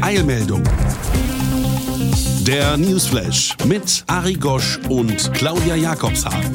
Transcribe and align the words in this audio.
Eilmeldung. 0.00 0.62
Der 2.46 2.76
Newsflash 2.76 3.56
mit 3.66 4.04
Ari 4.06 4.34
Gosch 4.34 4.78
und 4.88 5.32
Claudia 5.34 5.74
Jakobshagen. 5.74 6.52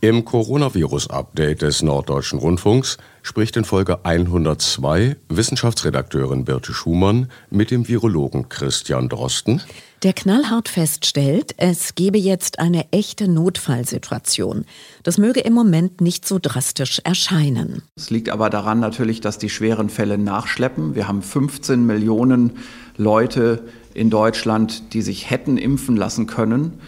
Im 0.00 0.24
Coronavirus-Update 0.24 1.62
des 1.62 1.82
Norddeutschen 1.82 2.38
Rundfunks 2.38 2.98
spricht 3.22 3.56
in 3.56 3.64
Folge 3.64 4.04
102 4.04 5.16
Wissenschaftsredakteurin 5.28 6.44
Birte 6.44 6.72
Schumann 6.72 7.28
mit 7.50 7.70
dem 7.70 7.88
Virologen 7.88 8.48
Christian 8.48 9.08
Drosten. 9.08 9.62
Der 10.02 10.12
knallhart 10.12 10.68
feststellt, 10.68 11.54
es 11.58 11.94
gebe 11.94 12.18
jetzt 12.18 12.58
eine 12.58 12.90
echte 12.90 13.28
Notfallsituation. 13.28 14.64
Das 15.04 15.16
möge 15.16 15.40
im 15.40 15.52
Moment 15.52 16.00
nicht 16.00 16.26
so 16.26 16.40
drastisch 16.42 17.00
erscheinen. 17.04 17.82
Es 17.94 18.10
liegt 18.10 18.28
aber 18.28 18.50
daran 18.50 18.80
natürlich, 18.80 19.20
dass 19.20 19.38
die 19.38 19.48
schweren 19.48 19.88
Fälle 19.88 20.18
nachschleppen. 20.18 20.96
Wir 20.96 21.06
haben 21.06 21.22
15 21.22 21.86
Millionen 21.86 22.58
Leute 22.96 23.62
in 23.94 24.10
Deutschland, 24.10 24.92
die 24.92 25.02
sich 25.02 25.30
hätten 25.30 25.56
impfen 25.56 25.96
lassen 25.96 26.26
können, 26.26 26.80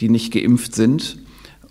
die 0.00 0.08
nicht 0.08 0.32
geimpft 0.32 0.74
sind. 0.74 1.18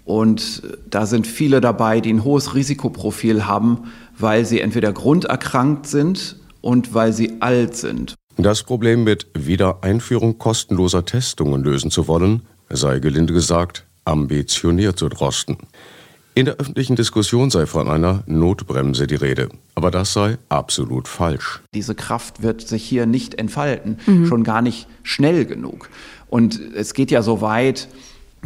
Und 0.05 0.61
da 0.87 1.07
sind 1.07 1.25
viele 1.25 1.61
dabei, 1.61 1.99
die 1.99 2.13
ein 2.13 2.23
hohes 2.23 2.53
Risikoprofil 2.53 3.47
haben, 3.47 3.91
weil 4.17 4.45
sie 4.45 4.61
entweder 4.61 4.91
grunderkrankt 4.93 5.87
sind 5.87 6.37
und 6.61 6.93
weil 6.93 7.13
sie 7.13 7.41
alt 7.41 7.75
sind. 7.75 8.15
Das 8.37 8.63
Problem 8.63 9.03
mit 9.03 9.27
Wiedereinführung 9.33 10.37
kostenloser 10.37 11.05
Testungen 11.05 11.63
lösen 11.63 11.91
zu 11.91 12.07
wollen, 12.07 12.41
sei 12.69 12.99
gelinde 12.99 13.33
gesagt 13.33 13.85
ambitioniert 14.03 14.99
zu 14.99 15.09
drosten. 15.09 15.57
In 16.37 16.45
der 16.45 16.55
öffentlichen 16.55 16.97
Diskussion 16.97 17.49
sei 17.49 17.65
von 17.65 17.87
einer 17.87 18.23
Notbremse 18.27 19.07
die 19.07 19.15
Rede. 19.15 19.47
Aber 19.73 19.89
das 19.89 20.11
sei 20.11 20.37
absolut 20.49 21.07
falsch. 21.07 21.61
Diese 21.73 21.95
Kraft 21.95 22.43
wird 22.43 22.61
sich 22.61 22.83
hier 22.83 23.05
nicht 23.05 23.35
entfalten, 23.35 23.99
mhm. 24.05 24.25
schon 24.25 24.43
gar 24.43 24.61
nicht 24.61 24.87
schnell 25.01 25.45
genug. 25.45 25.89
Und 26.27 26.59
es 26.75 26.93
geht 26.93 27.09
ja 27.09 27.21
so 27.21 27.39
weit, 27.39 27.87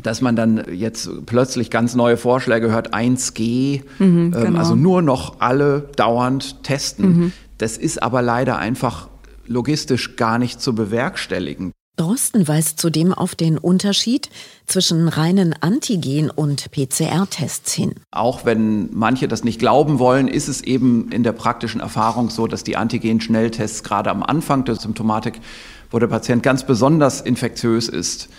dass 0.03 0.22
man 0.22 0.36
dann 0.36 0.66
jetzt 0.73 1.09
plötzlich 1.25 1.69
ganz 1.69 1.95
neue 1.95 2.17
Vorschläge 2.17 2.72
hört, 2.72 2.94
1G, 2.94 3.81
mhm, 4.00 4.06
ähm, 4.06 4.31
genau. 4.31 4.59
also 4.59 4.75
nur 4.75 5.02
noch 5.02 5.39
alle 5.39 5.89
dauernd 5.95 6.64
testen. 6.64 7.17
Mhm. 7.17 7.31
Das 7.58 7.78
ist 7.78 8.02
aber 8.02 8.22
leider 8.22 8.58
einfach 8.58 9.09
logistisch 9.45 10.16
gar 10.16 10.38
nicht 10.38 10.61
zu 10.61 10.73
bewerkstelligen. 10.75 11.73
Drosten 12.00 12.47
weist 12.47 12.80
zudem 12.80 13.14
auf 13.14 13.36
den 13.36 13.58
Unterschied 13.58 14.30
zwischen 14.67 15.09
reinen 15.09 15.53
Antigen- 15.59 16.30
und 16.30 16.72
PCR-Tests 16.72 17.73
hin. 17.73 17.95
Auch 18.11 18.45
wenn 18.45 18.89
manche 18.94 19.28
das 19.28 19.44
nicht 19.44 19.59
glauben 19.59 20.00
wollen, 20.00 20.30
ist 20.30 20.47
es 20.47 20.61
eben 20.61 21.11
in 21.11 21.23
der 21.23 21.34
praktischen 21.34 21.81
Erfahrung 21.81 22.30
so, 22.30 22.47
dass 22.47 22.63
die 22.63 22.78
Antigen-Schnelltests 22.78 23.84
gerade 23.84 24.11
am 24.11 24.23
Anfang 24.23 24.63
der 24.63 24.75
Symptomatik, 24.75 25.41
wo 25.91 26.00
der 26.00 26.08
Patient 26.08 26.41
ganz 26.41 26.66
besonders 26.66 27.19
infektiös 27.19 27.90
ist, 27.90 28.29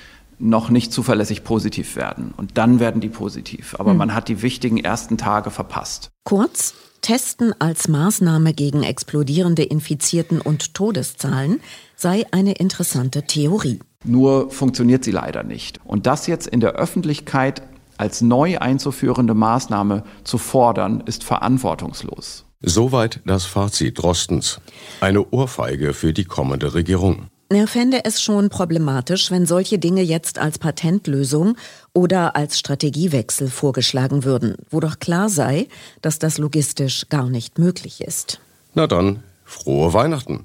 noch 0.40 0.70
nicht 0.70 0.92
zuverlässig 0.92 1.44
positiv 1.44 1.96
werden. 1.96 2.32
Und 2.36 2.58
dann 2.58 2.80
werden 2.80 3.00
die 3.00 3.08
positiv. 3.08 3.76
Aber 3.78 3.90
hm. 3.90 3.98
man 3.98 4.14
hat 4.14 4.28
die 4.28 4.42
wichtigen 4.42 4.78
ersten 4.78 5.18
Tage 5.18 5.50
verpasst. 5.50 6.10
Kurz, 6.24 6.74
Testen 7.02 7.54
als 7.58 7.88
Maßnahme 7.88 8.52
gegen 8.52 8.82
explodierende 8.82 9.62
Infizierten 9.62 10.40
und 10.40 10.74
Todeszahlen 10.74 11.60
sei 11.96 12.24
eine 12.30 12.52
interessante 12.52 13.22
Theorie. 13.22 13.80
Nur 14.04 14.50
funktioniert 14.50 15.04
sie 15.04 15.10
leider 15.10 15.42
nicht. 15.42 15.80
Und 15.84 16.06
das 16.06 16.26
jetzt 16.26 16.46
in 16.46 16.60
der 16.60 16.72
Öffentlichkeit 16.72 17.62
als 17.98 18.22
neu 18.22 18.58
einzuführende 18.58 19.34
Maßnahme 19.34 20.04
zu 20.24 20.38
fordern, 20.38 21.02
ist 21.04 21.22
verantwortungslos. 21.22 22.46
Soweit 22.62 23.20
das 23.24 23.44
Fazit 23.44 24.02
Drostens. 24.02 24.60
Eine 25.00 25.30
Ohrfeige 25.30 25.94
für 25.94 26.12
die 26.12 26.24
kommende 26.24 26.74
Regierung. 26.74 27.29
Er 27.52 27.66
fände 27.66 28.04
es 28.04 28.22
schon 28.22 28.48
problematisch, 28.48 29.32
wenn 29.32 29.44
solche 29.44 29.80
Dinge 29.80 30.02
jetzt 30.02 30.38
als 30.38 30.60
Patentlösung 30.60 31.56
oder 31.92 32.36
als 32.36 32.60
Strategiewechsel 32.60 33.50
vorgeschlagen 33.50 34.22
würden, 34.22 34.54
wo 34.70 34.78
doch 34.78 35.00
klar 35.00 35.28
sei, 35.28 35.66
dass 36.00 36.20
das 36.20 36.38
logistisch 36.38 37.08
gar 37.08 37.28
nicht 37.28 37.58
möglich 37.58 38.02
ist. 38.02 38.38
Na 38.74 38.86
dann, 38.86 39.24
frohe 39.44 39.92
Weihnachten. 39.92 40.44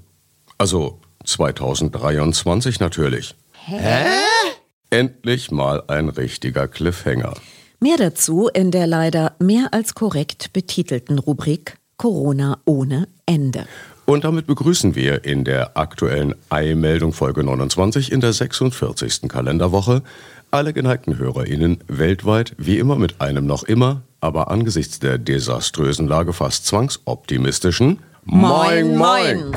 Also 0.58 1.00
2023 1.26 2.80
natürlich. 2.80 3.36
Hä? 3.66 4.06
Endlich 4.90 5.52
mal 5.52 5.84
ein 5.88 6.10
richtiger 6.10 6.68
Cliffhanger. 6.68 7.36
Mehr 7.80 7.98
dazu 7.98 8.48
in 8.48 8.72
der 8.72 8.88
leider 8.88 9.36
mehr 9.38 9.68
als 9.74 9.94
korrekt 9.94 10.54
betitelten 10.54 11.20
Rubrik 11.20 11.78
Corona 11.98 12.58
ohne 12.66 13.08
Ende. 13.28 13.68
Und 14.06 14.24
damit 14.24 14.46
begrüßen 14.46 14.94
wir 14.94 15.26
in 15.26 15.44
der 15.44 15.78
aktuellen 15.78 16.36
Eilmeldung 16.50 17.12
Folge 17.12 17.44
29 17.44 18.12
in 18.12 18.22
der 18.22 18.34
46. 18.34 19.28
Kalenderwoche 19.28 20.04
alle 20.52 20.74
geneigten 20.74 21.18
HörerInnen 21.18 21.80
weltweit 21.88 22.54
wie 22.58 22.78
immer 22.78 22.98
mit 22.98 23.20
einem 23.20 23.48
noch 23.48 23.64
immer, 23.64 24.04
aber 24.22 24.52
angesichts 24.52 25.00
der 25.00 25.18
desaströsen 25.18 26.08
Lage 26.08 26.34
fast 26.34 26.68
zwangsoptimistischen 26.68 28.00
Moin 28.26 28.96
Moin! 28.96 29.56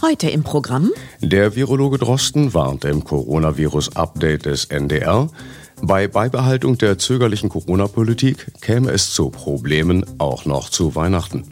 Heute 0.00 0.30
im 0.30 0.44
Programm 0.44 0.92
Der 1.20 1.56
Virologe 1.56 1.98
Drosten 1.98 2.54
warnte 2.54 2.88
im 2.88 3.02
Coronavirus-Update 3.02 4.46
des 4.46 4.66
NDR, 4.66 5.28
bei 5.82 6.06
Beibehaltung 6.06 6.78
der 6.78 6.96
zögerlichen 6.96 7.48
Corona-Politik 7.48 8.60
käme 8.60 8.92
es 8.92 9.12
zu 9.12 9.30
Problemen 9.30 10.06
auch 10.18 10.46
noch 10.46 10.70
zu 10.70 10.94
Weihnachten 10.94 11.44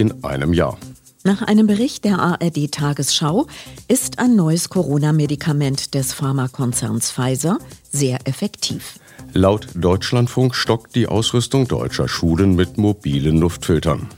in 0.00 0.24
einem 0.24 0.54
Jahr. 0.54 0.78
Nach 1.22 1.42
einem 1.42 1.66
Bericht 1.66 2.04
der 2.04 2.18
ARD 2.18 2.72
Tagesschau 2.72 3.46
ist 3.88 4.18
ein 4.18 4.36
neues 4.36 4.70
Corona-Medikament 4.70 5.94
des 5.94 6.14
Pharmakonzerns 6.14 7.12
Pfizer 7.12 7.58
sehr 7.92 8.18
effektiv. 8.24 8.98
Laut 9.34 9.68
Deutschlandfunk 9.74 10.54
stockt 10.54 10.96
die 10.96 11.06
Ausrüstung 11.06 11.68
deutscher 11.68 12.08
Schulen 12.08 12.56
mit 12.56 12.78
mobilen 12.78 13.36
Luftfiltern. 13.36 14.08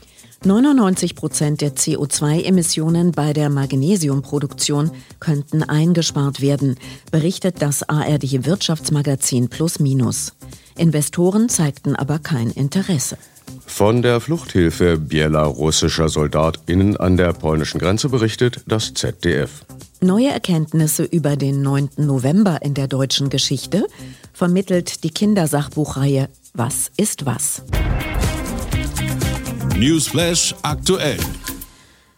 99 0.45 1.15
Prozent 1.15 1.59
der 1.59 1.75
CO2-Emissionen 1.75 3.11
bei 3.11 3.33
der 3.33 3.49
Magnesiumproduktion 3.49 4.91
könnten 5.19 5.63
eingespart 5.63 6.39
werden, 6.39 6.77
berichtet 7.11 7.61
das 7.61 7.87
ARD 7.87 8.45
Wirtschaftsmagazin 8.45 9.49
Plus 9.49 9.79
Minus. 9.79 10.33
Investoren 10.77 11.49
zeigten 11.49 11.95
aber 11.95 12.19
kein 12.19 12.49
Interesse. 12.49 13.17
Von 13.65 14.01
der 14.01 14.19
Fluchthilfe 14.19 14.97
belarussischer 14.97 16.09
SoldatInnen 16.09 16.97
an 16.97 17.17
der 17.17 17.33
polnischen 17.33 17.79
Grenze 17.79 18.09
berichtet 18.09 18.61
das 18.67 18.93
ZDF. 18.93 19.65
Neue 19.99 20.29
Erkenntnisse 20.29 21.03
über 21.03 21.37
den 21.37 21.61
9. 21.61 21.91
November 21.97 22.59
in 22.61 22.73
der 22.73 22.87
deutschen 22.87 23.29
Geschichte 23.29 23.87
vermittelt 24.33 25.03
die 25.03 25.09
Kindersachbuchreihe 25.09 26.29
Was 26.53 26.91
ist 26.97 27.25
was? 27.25 27.63
Newsflash 29.77 30.53
aktuell. 30.61 31.17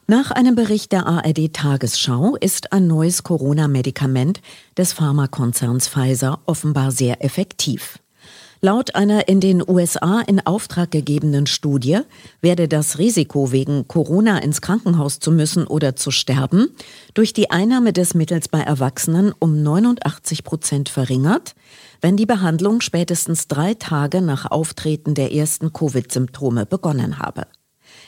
Nach 0.08 0.30
einem 0.32 0.56
Bericht 0.56 0.92
der 0.92 1.08
ARD 1.08 1.52
Tagesschau 1.54 2.36
ist 2.40 2.74
ein 2.74 2.86
neues 2.86 3.24
Corona-Medikament 3.24 4.42
des 4.78 4.94
Pharmakonzerns 4.94 5.88
Pfizer 5.88 6.40
offenbar 6.46 6.92
sehr 6.92 7.24
effektiv. 7.24 8.00
Laut 8.66 8.96
einer 8.96 9.28
in 9.28 9.42
den 9.42 9.62
USA 9.62 10.22
in 10.22 10.44
Auftrag 10.44 10.90
gegebenen 10.90 11.46
Studie 11.46 12.00
werde 12.42 12.68
das 12.68 12.98
Risiko, 12.98 13.52
wegen 13.52 13.88
Corona 13.88 14.40
ins 14.40 14.60
Krankenhaus 14.60 15.20
zu 15.20 15.32
müssen 15.32 15.68
oder 15.68 15.96
zu 15.96 16.10
sterben, 16.10 16.70
durch 17.14 17.32
die 17.32 17.52
Einnahme 17.52 17.94
des 17.94 18.16
Mittels 18.16 18.48
bei 18.48 18.62
Erwachsenen 18.62 19.34
um 19.38 19.62
89 19.62 20.44
Prozent 20.44 20.90
verringert, 20.90 21.54
wenn 22.02 22.18
die 22.18 22.26
Behandlung 22.26 22.82
spätestens 22.82 23.48
drei 23.48 23.76
Tage 23.76 24.24
nach 24.24 24.50
Auftreten 24.50 25.14
der 25.14 25.32
ersten 25.32 25.72
Covid-Symptome 25.72 26.66
begonnen 26.66 27.20
habe. 27.20 27.46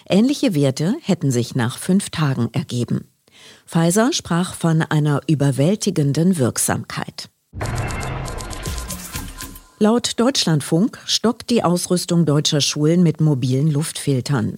Ähnliche 0.09 0.55
Werte 0.55 0.95
hätten 1.03 1.29
sich 1.29 1.53
nach 1.53 1.77
fünf 1.77 2.09
Tagen 2.09 2.49
ergeben. 2.53 3.07
Pfizer 3.67 4.11
sprach 4.11 4.55
von 4.55 4.81
einer 4.81 5.21
überwältigenden 5.27 6.39
Wirksamkeit. 6.39 7.29
Laut 9.79 10.19
Deutschlandfunk 10.19 10.97
stockt 11.05 11.51
die 11.51 11.63
Ausrüstung 11.63 12.25
deutscher 12.25 12.61
Schulen 12.61 13.03
mit 13.03 13.21
mobilen 13.21 13.69
Luftfiltern. 13.69 14.57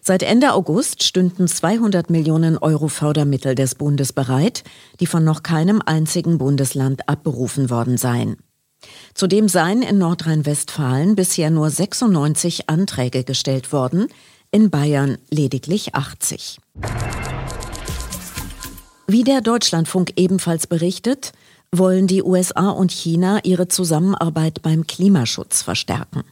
Seit 0.00 0.22
Ende 0.22 0.54
August 0.54 1.02
stünden 1.02 1.48
200 1.48 2.08
Millionen 2.08 2.56
Euro 2.56 2.88
Fördermittel 2.88 3.54
des 3.54 3.74
Bundes 3.74 4.14
bereit, 4.14 4.64
die 5.00 5.06
von 5.06 5.22
noch 5.22 5.42
keinem 5.42 5.82
einzigen 5.84 6.38
Bundesland 6.38 7.10
abberufen 7.10 7.68
worden 7.68 7.98
seien. 7.98 8.38
Zudem 9.12 9.48
seien 9.48 9.82
in 9.82 9.98
Nordrhein-Westfalen 9.98 11.14
bisher 11.14 11.50
nur 11.50 11.68
96 11.68 12.70
Anträge 12.70 13.22
gestellt 13.22 13.70
worden, 13.70 14.06
in 14.50 14.70
Bayern 14.70 15.18
lediglich 15.28 15.94
80. 15.94 16.58
Wie 19.06 19.24
der 19.24 19.42
Deutschlandfunk 19.42 20.14
ebenfalls 20.16 20.66
berichtet, 20.66 21.32
wollen 21.78 22.06
die 22.06 22.22
USA 22.22 22.70
und 22.70 22.92
China 22.92 23.40
ihre 23.44 23.68
Zusammenarbeit 23.68 24.62
beim 24.62 24.86
Klimaschutz 24.86 25.62
verstärken. 25.62 26.24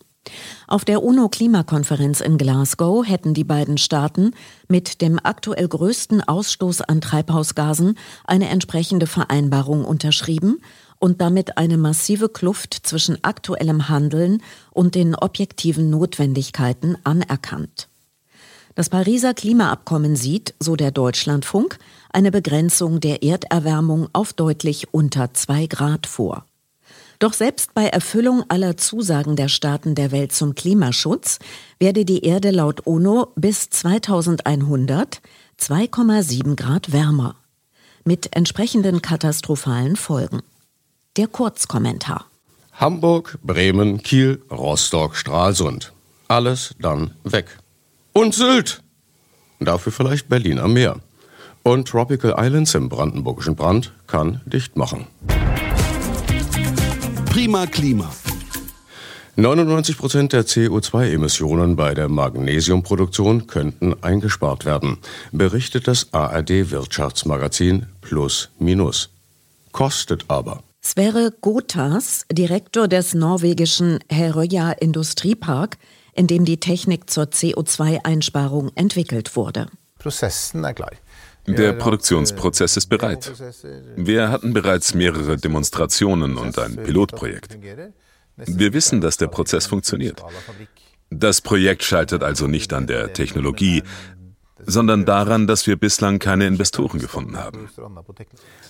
Auf 0.68 0.84
der 0.84 1.02
UNO-Klimakonferenz 1.02 2.20
in 2.20 2.38
Glasgow 2.38 3.06
hätten 3.06 3.34
die 3.34 3.44
beiden 3.44 3.76
Staaten 3.76 4.34
mit 4.68 5.00
dem 5.00 5.18
aktuell 5.22 5.66
größten 5.66 6.22
Ausstoß 6.22 6.82
an 6.82 7.00
Treibhausgasen 7.00 7.98
eine 8.24 8.48
entsprechende 8.48 9.06
Vereinbarung 9.06 9.84
unterschrieben 9.84 10.60
und 10.98 11.20
damit 11.20 11.58
eine 11.58 11.76
massive 11.76 12.28
Kluft 12.28 12.74
zwischen 12.74 13.22
aktuellem 13.24 13.88
Handeln 13.88 14.42
und 14.70 14.94
den 14.94 15.16
objektiven 15.16 15.90
Notwendigkeiten 15.90 16.96
anerkannt. 17.02 17.88
Das 18.74 18.88
Pariser 18.88 19.34
Klimaabkommen 19.34 20.16
sieht, 20.16 20.54
so 20.58 20.76
der 20.76 20.92
Deutschlandfunk, 20.92 21.78
eine 22.12 22.30
Begrenzung 22.30 23.00
der 23.00 23.22
Erderwärmung 23.22 24.08
auf 24.12 24.32
deutlich 24.32 24.92
unter 24.92 25.34
zwei 25.34 25.66
Grad 25.66 26.06
vor. 26.06 26.44
Doch 27.18 27.32
selbst 27.32 27.72
bei 27.74 27.86
Erfüllung 27.86 28.44
aller 28.48 28.76
Zusagen 28.76 29.36
der 29.36 29.48
Staaten 29.48 29.94
der 29.94 30.10
Welt 30.10 30.32
zum 30.32 30.54
Klimaschutz 30.54 31.38
werde 31.78 32.04
die 32.04 32.24
Erde 32.24 32.50
laut 32.50 32.80
UNO 32.84 33.28
bis 33.36 33.70
2100 33.70 35.20
2,7 35.60 36.56
Grad 36.56 36.92
wärmer. 36.92 37.36
Mit 38.04 38.34
entsprechenden 38.34 39.00
katastrophalen 39.00 39.94
Folgen. 39.94 40.42
Der 41.16 41.28
Kurzkommentar. 41.28 42.26
Hamburg, 42.72 43.38
Bremen, 43.44 44.02
Kiel, 44.02 44.42
Rostock, 44.50 45.14
Stralsund. 45.14 45.92
Alles 46.26 46.74
dann 46.80 47.12
weg. 47.22 47.46
Und 48.12 48.34
Sylt. 48.34 48.82
Dafür 49.60 49.92
vielleicht 49.92 50.28
Berlin 50.28 50.58
am 50.58 50.72
Meer. 50.72 50.96
Und 51.62 51.88
Tropical 51.88 52.34
Islands 52.38 52.74
im 52.74 52.88
brandenburgischen 52.88 53.54
Brand 53.54 53.92
kann 54.06 54.40
dicht 54.46 54.76
machen. 54.76 55.06
Prima 57.26 57.66
Klima. 57.66 58.10
99 59.36 59.96
Prozent 59.96 60.32
der 60.34 60.44
CO2-Emissionen 60.44 61.74
bei 61.74 61.94
der 61.94 62.08
Magnesiumproduktion 62.10 63.46
könnten 63.46 63.94
eingespart 64.02 64.66
werden, 64.66 64.98
berichtet 65.30 65.88
das 65.88 66.12
ARD-Wirtschaftsmagazin 66.12 67.86
Plus 68.02 68.50
Minus. 68.58 69.08
Kostet 69.70 70.26
aber. 70.28 70.62
Sverre 70.82 71.32
Gotas, 71.40 72.26
Direktor 72.30 72.88
des 72.88 73.14
norwegischen 73.14 74.00
Herøya 74.10 74.72
Industriepark, 74.72 75.78
in 76.12 76.26
dem 76.26 76.44
die 76.44 76.60
Technik 76.60 77.08
zur 77.08 77.24
CO2-Einsparung 77.24 78.70
entwickelt 78.74 79.34
wurde. 79.34 79.68
Prozessen 79.98 80.64
er 80.64 80.74
klar. 80.74 80.90
Der 81.46 81.72
Produktionsprozess 81.72 82.76
ist 82.76 82.86
bereit. 82.86 83.32
Wir 83.96 84.30
hatten 84.30 84.52
bereits 84.52 84.94
mehrere 84.94 85.36
Demonstrationen 85.36 86.36
und 86.36 86.58
ein 86.58 86.76
Pilotprojekt. 86.76 87.58
Wir 88.36 88.72
wissen, 88.72 89.00
dass 89.00 89.16
der 89.16 89.26
Prozess 89.26 89.66
funktioniert. 89.66 90.22
Das 91.10 91.40
Projekt 91.40 91.82
scheitert 91.82 92.22
also 92.22 92.46
nicht 92.46 92.72
an 92.72 92.86
der 92.86 93.12
Technologie, 93.12 93.82
sondern 94.64 95.04
daran, 95.04 95.46
dass 95.46 95.66
wir 95.66 95.76
bislang 95.76 96.18
keine 96.18 96.46
Investoren 96.46 97.00
gefunden 97.00 97.36
haben. 97.36 97.68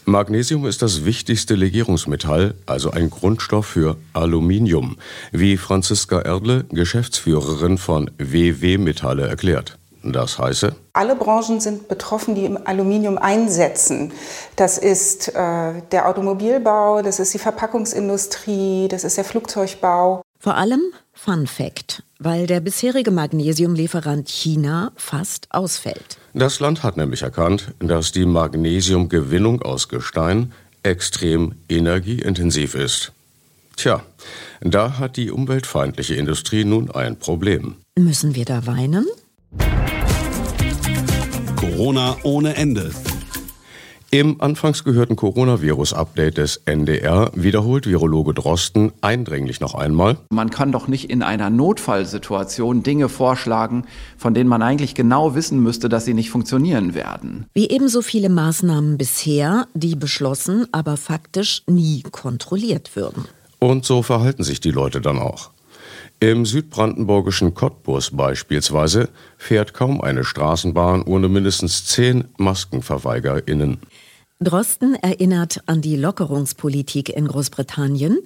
Magnesium 0.04 0.66
ist 0.66 0.82
das 0.82 1.04
wichtigste 1.04 1.54
Legierungsmetall, 1.54 2.54
also 2.66 2.90
ein 2.90 3.10
Grundstoff 3.10 3.66
für 3.66 3.96
Aluminium, 4.12 4.96
wie 5.30 5.56
Franziska 5.56 6.20
Erdle, 6.20 6.64
Geschäftsführerin 6.70 7.78
von 7.78 8.10
WW 8.18 8.78
Metalle, 8.78 9.28
erklärt. 9.28 9.78
Das 10.02 10.38
heiße? 10.38 10.74
Alle 10.94 11.14
Branchen 11.14 11.60
sind 11.60 11.88
betroffen, 11.88 12.34
die 12.34 12.50
Aluminium 12.64 13.18
einsetzen. 13.18 14.12
Das 14.56 14.78
ist 14.78 15.28
äh, 15.28 15.82
der 15.92 16.08
Automobilbau, 16.08 17.02
das 17.02 17.20
ist 17.20 17.34
die 17.34 17.38
Verpackungsindustrie, 17.38 18.88
das 18.88 19.04
ist 19.04 19.16
der 19.16 19.24
Flugzeugbau. 19.24 20.22
Vor 20.38 20.56
allem 20.56 20.80
Fun 21.12 21.46
Fact, 21.46 22.02
weil 22.18 22.48
der 22.48 22.60
bisherige 22.60 23.12
Magnesiumlieferant 23.12 24.28
China 24.28 24.90
fast 24.96 25.46
ausfällt. 25.50 26.18
Das 26.34 26.58
Land 26.58 26.82
hat 26.82 26.96
nämlich 26.96 27.22
erkannt, 27.22 27.74
dass 27.78 28.10
die 28.10 28.26
Magnesiumgewinnung 28.26 29.62
aus 29.62 29.88
Gestein 29.88 30.52
extrem 30.82 31.54
energieintensiv 31.68 32.74
ist. 32.74 33.12
Tja, 33.76 34.02
da 34.60 34.98
hat 34.98 35.16
die 35.16 35.30
umweltfeindliche 35.30 36.14
Industrie 36.14 36.64
nun 36.64 36.90
ein 36.90 37.18
Problem. 37.18 37.76
Müssen 37.96 38.34
wir 38.34 38.44
da 38.44 38.66
weinen? 38.66 39.06
Corona 41.82 42.16
ohne 42.22 42.54
Ende. 42.54 42.92
Im 44.12 44.40
anfangs 44.40 44.84
gehörten 44.84 45.16
Coronavirus-Update 45.16 46.38
des 46.38 46.62
NDR 46.64 47.32
wiederholt 47.34 47.88
Virologe 47.88 48.34
Drosten 48.34 48.92
eindringlich 49.00 49.58
noch 49.58 49.74
einmal. 49.74 50.16
Man 50.30 50.50
kann 50.50 50.70
doch 50.70 50.86
nicht 50.86 51.10
in 51.10 51.24
einer 51.24 51.50
Notfallsituation 51.50 52.84
Dinge 52.84 53.08
vorschlagen, 53.08 53.82
von 54.16 54.32
denen 54.32 54.48
man 54.48 54.62
eigentlich 54.62 54.94
genau 54.94 55.34
wissen 55.34 55.60
müsste, 55.60 55.88
dass 55.88 56.04
sie 56.04 56.14
nicht 56.14 56.30
funktionieren 56.30 56.94
werden. 56.94 57.46
Wie 57.52 57.68
ebenso 57.68 58.00
viele 58.00 58.28
Maßnahmen 58.28 58.96
bisher, 58.96 59.66
die 59.74 59.96
beschlossen, 59.96 60.68
aber 60.70 60.96
faktisch 60.96 61.64
nie 61.66 62.04
kontrolliert 62.12 62.94
würden. 62.94 63.24
Und 63.58 63.84
so 63.84 64.02
verhalten 64.02 64.44
sich 64.44 64.60
die 64.60 64.70
Leute 64.70 65.00
dann 65.00 65.18
auch. 65.18 65.51
Im 66.22 66.46
südbrandenburgischen 66.46 67.52
Cottbus 67.52 68.12
beispielsweise 68.12 69.08
fährt 69.36 69.74
kaum 69.74 70.00
eine 70.00 70.22
Straßenbahn 70.22 71.02
ohne 71.02 71.28
mindestens 71.28 71.84
zehn 71.86 72.26
MaskenverweigerInnen. 72.36 73.78
Drosten 74.38 74.94
erinnert 74.94 75.64
an 75.66 75.80
die 75.80 75.96
Lockerungspolitik 75.96 77.08
in 77.08 77.26
Großbritannien, 77.26 78.20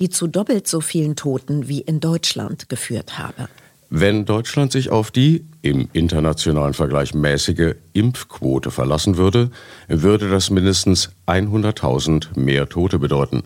die 0.00 0.08
zu 0.08 0.28
doppelt 0.28 0.66
so 0.66 0.80
vielen 0.80 1.14
Toten 1.14 1.68
wie 1.68 1.82
in 1.82 2.00
Deutschland 2.00 2.70
geführt 2.70 3.18
habe. 3.18 3.50
Wenn 3.90 4.24
Deutschland 4.24 4.72
sich 4.72 4.88
auf 4.88 5.10
die 5.10 5.44
im 5.60 5.90
internationalen 5.92 6.72
Vergleich 6.72 7.12
mäßige 7.12 7.74
Impfquote 7.92 8.70
verlassen 8.70 9.18
würde, 9.18 9.50
würde 9.88 10.30
das 10.30 10.48
mindestens 10.48 11.10
100.000 11.26 12.28
mehr 12.34 12.70
Tote 12.70 12.98
bedeuten. 12.98 13.42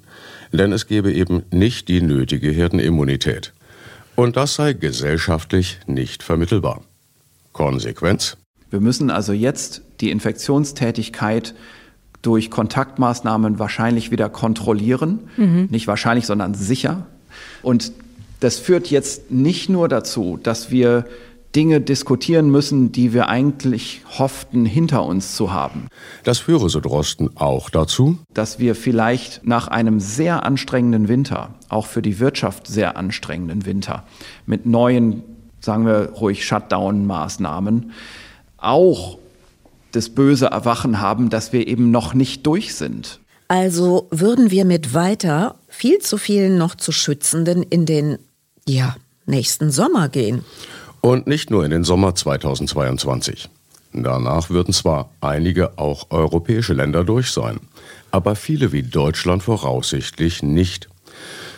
Denn 0.53 0.71
es 0.71 0.87
gäbe 0.87 1.13
eben 1.13 1.43
nicht 1.51 1.89
die 1.89 2.03
nötige 2.03 2.53
Herdenimmunität. 2.53 3.53
Und 4.17 4.37
das 4.37 4.55
sei 4.55 4.73
gesellschaftlich 4.73 5.79
nicht 5.87 6.23
vermittelbar. 6.23 6.81
Konsequenz? 7.53 8.37
Wir 8.71 8.81
müssen 8.81 9.11
also 9.11 9.33
jetzt 9.33 9.83
die 10.01 10.11
Infektionstätigkeit 10.11 11.55
durch 12.23 12.51
Kontaktmaßnahmen 12.51 13.59
wahrscheinlich 13.59 14.11
wieder 14.11 14.29
kontrollieren. 14.29 15.29
Mhm. 15.37 15.69
Nicht 15.71 15.87
wahrscheinlich, 15.87 16.27
sondern 16.27 16.55
sicher. 16.55 17.07
Und 17.63 17.93
das 18.41 18.59
führt 18.59 18.89
jetzt 18.89 19.31
nicht 19.31 19.69
nur 19.69 19.89
dazu, 19.89 20.39
dass 20.43 20.71
wir 20.71 21.05
Dinge 21.55 21.81
diskutieren 21.81 22.51
müssen, 22.51 22.93
die 22.93 23.13
wir 23.13 23.29
eigentlich 23.29 24.03
hofften, 24.19 24.67
hinter 24.67 25.05
uns 25.05 25.37
zu 25.37 25.53
haben. 25.53 25.89
Das 26.25 26.39
führe, 26.39 26.69
so 26.69 26.81
Drosten, 26.81 27.31
auch 27.37 27.71
dazu, 27.71 28.19
dass 28.35 28.59
wir 28.59 28.75
vielleicht 28.75 29.47
nach 29.47 29.69
einem 29.69 30.01
sehr 30.01 30.45
anstrengenden 30.45 31.09
Winter, 31.09 31.55
auch 31.69 31.87
für 31.87 32.03
die 32.03 32.19
Wirtschaft 32.19 32.67
sehr 32.67 32.97
anstrengenden 32.97 33.65
Winter, 33.65 34.05
mit 34.45 34.67
neuen, 34.67 35.23
sagen 35.61 35.87
wir 35.87 36.11
ruhig, 36.11 36.47
Shutdown-Maßnahmen, 36.47 37.93
auch 38.59 39.19
das 39.93 40.11
böse 40.11 40.47
Erwachen 40.47 41.01
haben, 41.01 41.31
dass 41.31 41.53
wir 41.53 41.67
eben 41.67 41.91
noch 41.91 42.13
nicht 42.13 42.47
durch 42.47 42.75
sind. 42.75 43.21
Also 43.49 44.09
würden 44.11 44.51
wir 44.51 44.65
mit 44.65 44.93
weiter 44.93 45.55
viel 45.69 46.01
zu 46.01 46.19
vielen 46.19 46.59
noch 46.59 46.75
zu 46.75 46.93
Schützenden 46.93 47.63
in 47.63 47.87
den, 47.87 48.19
ja, 48.67 48.97
nächsten 49.27 49.71
Sommer 49.71 50.09
gehen. 50.09 50.45
Und 51.01 51.27
nicht 51.27 51.51
nur 51.51 51.65
in 51.65 51.71
den 51.71 51.85
Sommer 51.85 52.15
2022. 52.15 53.49
Danach 53.93 54.51
würden 54.51 54.75
zwar 54.75 55.11
einige 55.21 55.79
auch 55.79 56.11
europäische 56.11 56.75
Länder 56.75 57.05
durch 57.05 57.31
sein, 57.31 57.61
aber 58.11 58.37
viele 58.37 58.73
wie 58.73 58.83
Deutschland 58.83 59.43
voraussichtlich 59.43 60.43
nicht. 60.43 60.89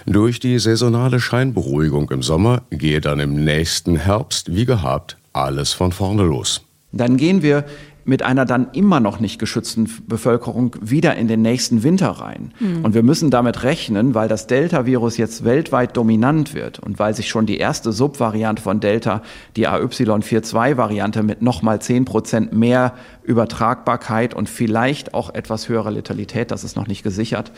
Durch 0.07 0.39
die 0.41 0.59
saisonale 0.59 1.21
Scheinberuhigung 1.21 2.11
im 2.11 2.23
Sommer 2.23 2.63
gehe 2.71 3.01
dann 3.01 3.21
im 3.21 3.45
nächsten 3.45 3.97
Herbst, 3.97 4.55
wie 4.55 4.65
gehabt, 4.65 5.17
alles 5.33 5.73
von 5.73 5.93
vorne 5.93 6.23
los. 6.23 6.63
Dann 6.93 7.17
gehen 7.17 7.43
wir 7.43 7.65
mit 8.09 8.23
einer 8.23 8.47
dann 8.47 8.69
immer 8.73 9.01
noch 9.01 9.21
nicht 9.21 9.39
geschützten 9.39 9.87
Bevölkerung 10.07 10.75
wieder 10.81 11.17
in 11.17 11.29
den 11.29 11.43
nächsten 11.43 11.83
Winter 11.83 12.09
rein. 12.09 12.53
Mhm. 12.59 12.83
Und 12.83 12.95
wir 12.95 13.03
müssen 13.03 13.31
damit 13.31 13.65
rechnen, 13.65 14.15
weil 14.15 14.29
das 14.29 14.47
Delta-Virus 14.47 15.19
jetzt 15.19 15.45
weltweit 15.45 15.95
dominant 15.95 16.55
wird 16.55 16.79
und 16.79 16.99
weil 16.99 17.15
sich 17.15 17.29
schon 17.29 17.45
die 17.45 17.59
erste 17.59 17.93
Subvariante 17.93 18.63
von 18.63 18.81
Delta, 18.81 19.23
die 19.57 19.69
AY42-Variante 19.69 21.23
mit 21.23 21.43
nochmal 21.43 21.83
10 21.83 22.07
Prozent 22.07 22.55
mehr 22.55 22.95
Übertragbarkeit 23.25 24.33
und 24.33 24.49
vielleicht 24.49 25.13
auch 25.13 25.35
etwas 25.35 25.69
höherer 25.69 25.91
Letalität, 25.91 26.51
das 26.51 26.65
ist 26.65 26.77
noch 26.77 26.87
nicht 26.87 27.03
gesichert, 27.03 27.53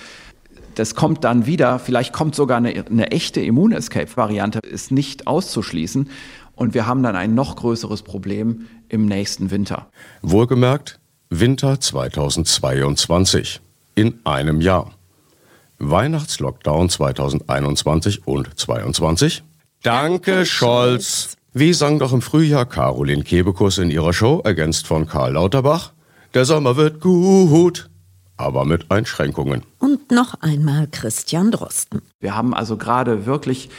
das 0.74 0.94
kommt 0.94 1.24
dann 1.24 1.46
wieder, 1.46 1.78
vielleicht 1.78 2.12
kommt 2.12 2.34
sogar 2.34 2.56
eine, 2.56 2.70
eine 2.70 3.10
echte 3.10 3.40
Immun-Escape-Variante, 3.40 4.60
ist 4.60 4.90
nicht 4.90 5.26
auszuschließen. 5.26 6.08
Und 6.60 6.74
wir 6.74 6.86
haben 6.86 7.02
dann 7.02 7.16
ein 7.16 7.34
noch 7.34 7.56
größeres 7.56 8.02
Problem 8.02 8.66
im 8.90 9.06
nächsten 9.06 9.50
Winter. 9.50 9.86
Wohlgemerkt, 10.20 11.00
Winter 11.30 11.80
2022. 11.80 13.62
In 13.94 14.20
einem 14.24 14.60
Jahr. 14.60 14.90
Weihnachtslockdown 15.78 16.90
2021 16.90 18.26
und 18.26 18.58
2022. 18.58 19.42
Danke, 19.82 20.44
Scholz. 20.44 21.38
Wie 21.54 21.72
sang 21.72 21.98
doch 21.98 22.12
im 22.12 22.20
Frühjahr 22.20 22.66
Caroline 22.66 23.22
Kebekus 23.22 23.78
in 23.78 23.90
ihrer 23.90 24.12
Show, 24.12 24.42
ergänzt 24.44 24.86
von 24.86 25.06
Karl 25.06 25.32
Lauterbach. 25.32 25.94
Der 26.34 26.44
Sommer 26.44 26.76
wird 26.76 27.00
gut, 27.00 27.88
aber 28.36 28.66
mit 28.66 28.90
Einschränkungen. 28.90 29.62
Und 29.78 30.10
noch 30.10 30.34
einmal 30.42 30.88
Christian 30.88 31.52
Drosten. 31.52 32.02
Wir 32.20 32.36
haben 32.36 32.52
also 32.52 32.76
gerade 32.76 33.24
wirklich 33.24 33.70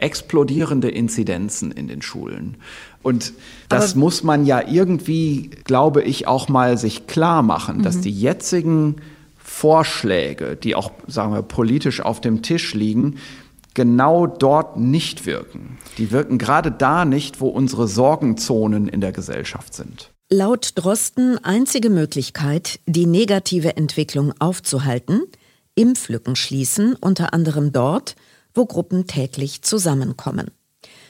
explodierende 0.00 0.88
Inzidenzen 0.88 1.72
in 1.72 1.88
den 1.88 2.02
Schulen. 2.02 2.56
Und 3.02 3.32
das 3.68 3.92
Aber 3.92 4.00
muss 4.00 4.22
man 4.22 4.46
ja 4.46 4.66
irgendwie, 4.66 5.50
glaube 5.64 6.02
ich, 6.02 6.26
auch 6.26 6.48
mal 6.48 6.78
sich 6.78 7.06
klar 7.06 7.42
machen, 7.42 7.78
mhm. 7.78 7.82
dass 7.82 8.00
die 8.00 8.10
jetzigen 8.10 8.96
Vorschläge, 9.36 10.56
die 10.56 10.74
auch, 10.74 10.92
sagen 11.06 11.32
wir, 11.32 11.42
politisch 11.42 12.00
auf 12.00 12.20
dem 12.20 12.42
Tisch 12.42 12.74
liegen, 12.74 13.16
genau 13.74 14.26
dort 14.26 14.76
nicht 14.76 15.24
wirken. 15.26 15.78
Die 15.96 16.10
wirken 16.10 16.38
gerade 16.38 16.70
da 16.70 17.04
nicht, 17.04 17.40
wo 17.40 17.48
unsere 17.48 17.88
Sorgenzonen 17.88 18.88
in 18.88 19.00
der 19.00 19.12
Gesellschaft 19.12 19.74
sind. 19.74 20.10
Laut 20.30 20.72
Drosten 20.74 21.42
einzige 21.42 21.88
Möglichkeit, 21.88 22.80
die 22.86 23.06
negative 23.06 23.76
Entwicklung 23.76 24.34
aufzuhalten, 24.38 25.22
Impflücken 25.74 26.36
schließen, 26.36 26.96
unter 27.00 27.32
anderem 27.32 27.72
dort, 27.72 28.16
wo 28.54 28.66
Gruppen 28.66 29.06
täglich 29.06 29.62
zusammenkommen. 29.62 30.50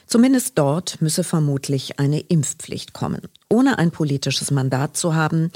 Zumindest 0.05 0.53
dort 0.57 1.01
müsse 1.01 1.23
vermutlich 1.23 1.99
eine 1.99 2.19
Impfpflicht 2.19 2.93
kommen. 2.93 3.21
Ohne 3.49 3.77
ein 3.77 3.91
politisches 3.91 4.49
Mandat 4.49 4.97
zu 4.97 5.13
haben, 5.13 5.51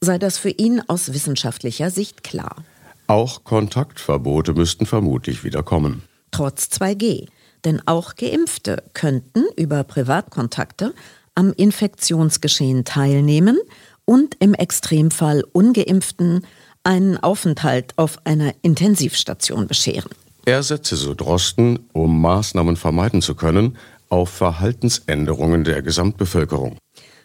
sei 0.00 0.18
das 0.18 0.38
für 0.38 0.50
ihn 0.50 0.82
aus 0.86 1.12
wissenschaftlicher 1.12 1.90
Sicht 1.90 2.24
klar. 2.24 2.64
Auch 3.06 3.44
Kontaktverbote 3.44 4.54
müssten 4.54 4.86
vermutlich 4.86 5.44
wieder 5.44 5.62
kommen. 5.62 6.02
Trotz 6.30 6.66
2G. 6.66 7.28
Denn 7.64 7.82
auch 7.86 8.14
Geimpfte 8.14 8.82
könnten 8.94 9.44
über 9.56 9.82
Privatkontakte 9.84 10.94
am 11.34 11.52
Infektionsgeschehen 11.52 12.84
teilnehmen 12.84 13.58
und 14.04 14.36
im 14.40 14.54
Extremfall 14.54 15.44
ungeimpften 15.52 16.46
einen 16.84 17.18
Aufenthalt 17.18 17.92
auf 17.96 18.24
einer 18.24 18.54
Intensivstation 18.62 19.66
bescheren. 19.66 20.10
Er 20.48 20.62
setze 20.62 20.96
so 20.96 21.12
Drosten, 21.14 21.78
um 21.92 22.22
Maßnahmen 22.22 22.76
vermeiden 22.76 23.20
zu 23.20 23.34
können, 23.34 23.76
auf 24.08 24.30
Verhaltensänderungen 24.30 25.62
der 25.62 25.82
Gesamtbevölkerung. 25.82 26.78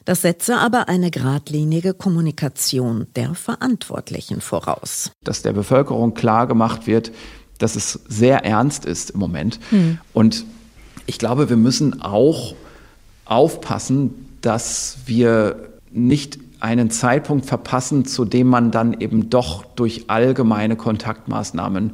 Das 0.04 0.24
setze 0.24 0.58
aber 0.58 0.90
eine 0.90 1.10
geradlinige 1.10 1.94
Kommunikation 1.94 3.08
der 3.16 3.34
Verantwortlichen 3.34 4.42
voraus. 4.42 5.12
Dass 5.24 5.42
der 5.42 5.54
Bevölkerung 5.54 6.16
klar 6.16 6.48
gemacht 6.48 6.86
wird, 6.86 7.14
dass 7.60 7.78
es 7.78 8.02
sehr 8.10 8.44
ernst 8.44 8.84
ist 8.84 9.12
im 9.12 9.22
Moment. 9.22 9.58
Hm. 9.70 10.00
Und 10.12 10.44
ich 11.06 11.18
glaube, 11.18 11.48
wir 11.48 11.56
müssen 11.56 12.02
auch 12.02 12.56
aufpassen, 13.24 14.38
dass 14.42 14.98
wir 15.06 15.70
nicht 15.94 16.40
einen 16.60 16.92
Zeitpunkt 16.92 17.46
verpassen, 17.46 18.06
zu 18.06 18.26
dem 18.26 18.48
man 18.48 18.72
dann 18.72 19.00
eben 19.00 19.30
doch 19.30 19.64
durch 19.64 20.10
allgemeine 20.10 20.76
Kontaktmaßnahmen 20.76 21.94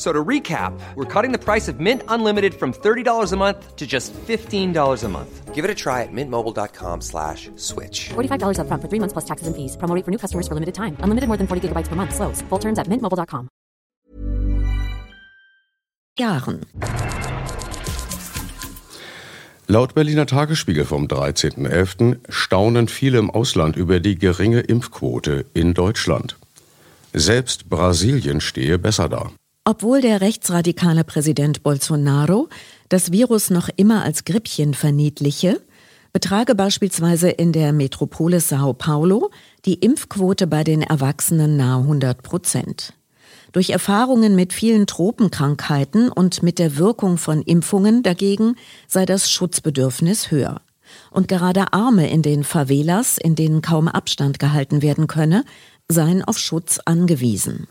So 0.00 0.14
to 0.14 0.24
recap, 0.24 0.72
we're 0.94 1.04
cutting 1.04 1.30
the 1.30 1.38
price 1.38 1.68
of 1.68 1.78
Mint 1.78 2.02
Unlimited 2.08 2.54
from 2.54 2.72
$30 2.72 3.32
a 3.32 3.36
month 3.36 3.76
to 3.76 3.86
just 3.86 4.14
$15 4.14 5.04
a 5.04 5.08
month. 5.08 5.54
Give 5.54 5.62
it 5.62 5.70
a 5.70 5.74
try 5.74 6.00
at 6.04 6.08
mintmobile.com 6.10 7.02
slash 7.02 7.50
switch. 7.56 8.08
$45 8.08 8.60
up 8.60 8.66
front 8.66 8.80
for 8.80 8.88
three 8.88 8.98
months 8.98 9.12
plus 9.12 9.26
taxes 9.26 9.46
and 9.46 9.54
fees. 9.54 9.76
Promoting 9.76 10.04
for 10.04 10.10
new 10.10 10.16
customers 10.16 10.48
for 10.48 10.54
limited 10.54 10.74
time. 10.74 10.96
Unlimited 11.00 11.28
more 11.28 11.36
than 11.36 11.46
40 11.46 11.68
gigabytes 11.68 11.88
per 11.88 11.96
month. 11.96 12.14
Slows. 12.14 12.40
Full 12.48 12.58
terms 12.58 12.78
at 12.78 12.88
mintmobile.com. 12.88 13.48
Jahren. 16.18 16.62
Laut 19.66 19.94
Berliner 19.94 20.24
Tagesspiegel 20.24 20.86
vom 20.86 21.08
13.11. 21.08 22.20
staunen 22.30 22.88
viele 22.88 23.18
im 23.18 23.30
Ausland 23.30 23.76
über 23.76 24.00
die 24.00 24.18
geringe 24.18 24.60
Impfquote 24.60 25.44
in 25.52 25.74
Deutschland. 25.74 26.36
Selbst 27.12 27.68
Brasilien 27.68 28.40
stehe 28.40 28.78
besser 28.78 29.10
da. 29.10 29.30
Obwohl 29.64 30.00
der 30.00 30.22
rechtsradikale 30.22 31.04
Präsident 31.04 31.62
Bolsonaro 31.62 32.48
das 32.88 33.12
Virus 33.12 33.50
noch 33.50 33.68
immer 33.76 34.02
als 34.02 34.24
Grippchen 34.24 34.72
verniedliche, 34.72 35.60
betrage 36.14 36.54
beispielsweise 36.54 37.28
in 37.28 37.52
der 37.52 37.74
Metropole 37.74 38.40
Sao 38.40 38.72
Paulo 38.72 39.30
die 39.66 39.74
Impfquote 39.74 40.46
bei 40.46 40.64
den 40.64 40.82
Erwachsenen 40.82 41.58
nahe 41.58 41.82
100 41.82 42.22
Prozent. 42.22 42.94
Durch 43.52 43.70
Erfahrungen 43.70 44.34
mit 44.34 44.54
vielen 44.54 44.86
Tropenkrankheiten 44.86 46.10
und 46.10 46.42
mit 46.42 46.58
der 46.58 46.78
Wirkung 46.78 47.18
von 47.18 47.42
Impfungen 47.42 48.02
dagegen 48.02 48.54
sei 48.88 49.04
das 49.04 49.30
Schutzbedürfnis 49.30 50.30
höher. 50.30 50.62
Und 51.10 51.28
gerade 51.28 51.72
Arme 51.74 52.08
in 52.10 52.22
den 52.22 52.44
Favelas, 52.44 53.18
in 53.18 53.34
denen 53.34 53.60
kaum 53.60 53.88
Abstand 53.88 54.38
gehalten 54.38 54.80
werden 54.80 55.06
könne, 55.06 55.44
seien 55.88 56.24
auf 56.24 56.38
Schutz 56.38 56.80
angewiesen. 56.84 57.68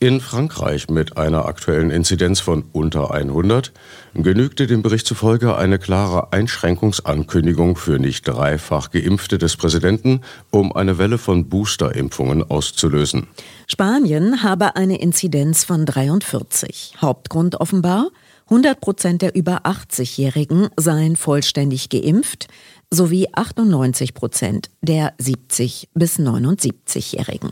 In 0.00 0.20
Frankreich 0.20 0.88
mit 0.88 1.16
einer 1.16 1.46
aktuellen 1.46 1.90
Inzidenz 1.90 2.38
von 2.38 2.62
unter 2.70 3.12
100 3.12 3.72
genügte 4.14 4.68
dem 4.68 4.80
Bericht 4.80 5.08
zufolge 5.08 5.56
eine 5.56 5.80
klare 5.80 6.32
Einschränkungsankündigung 6.32 7.74
für 7.74 7.98
nicht 7.98 8.28
dreifach 8.28 8.92
Geimpfte 8.92 9.38
des 9.38 9.56
Präsidenten, 9.56 10.20
um 10.52 10.72
eine 10.72 10.98
Welle 10.98 11.18
von 11.18 11.48
Boosterimpfungen 11.48 12.48
auszulösen. 12.48 13.26
Spanien 13.66 14.44
habe 14.44 14.76
eine 14.76 15.00
Inzidenz 15.00 15.64
von 15.64 15.84
43. 15.84 16.94
Hauptgrund 17.02 17.60
offenbar, 17.60 18.06
100 18.44 18.80
Prozent 18.80 19.22
der 19.22 19.34
über 19.34 19.66
80-Jährigen 19.66 20.68
seien 20.76 21.16
vollständig 21.16 21.88
geimpft, 21.88 22.46
sowie 22.88 23.26
98 23.32 24.14
Prozent 24.14 24.70
der 24.80 25.14
70 25.18 25.88
bis 25.94 26.20
79-Jährigen. 26.20 27.50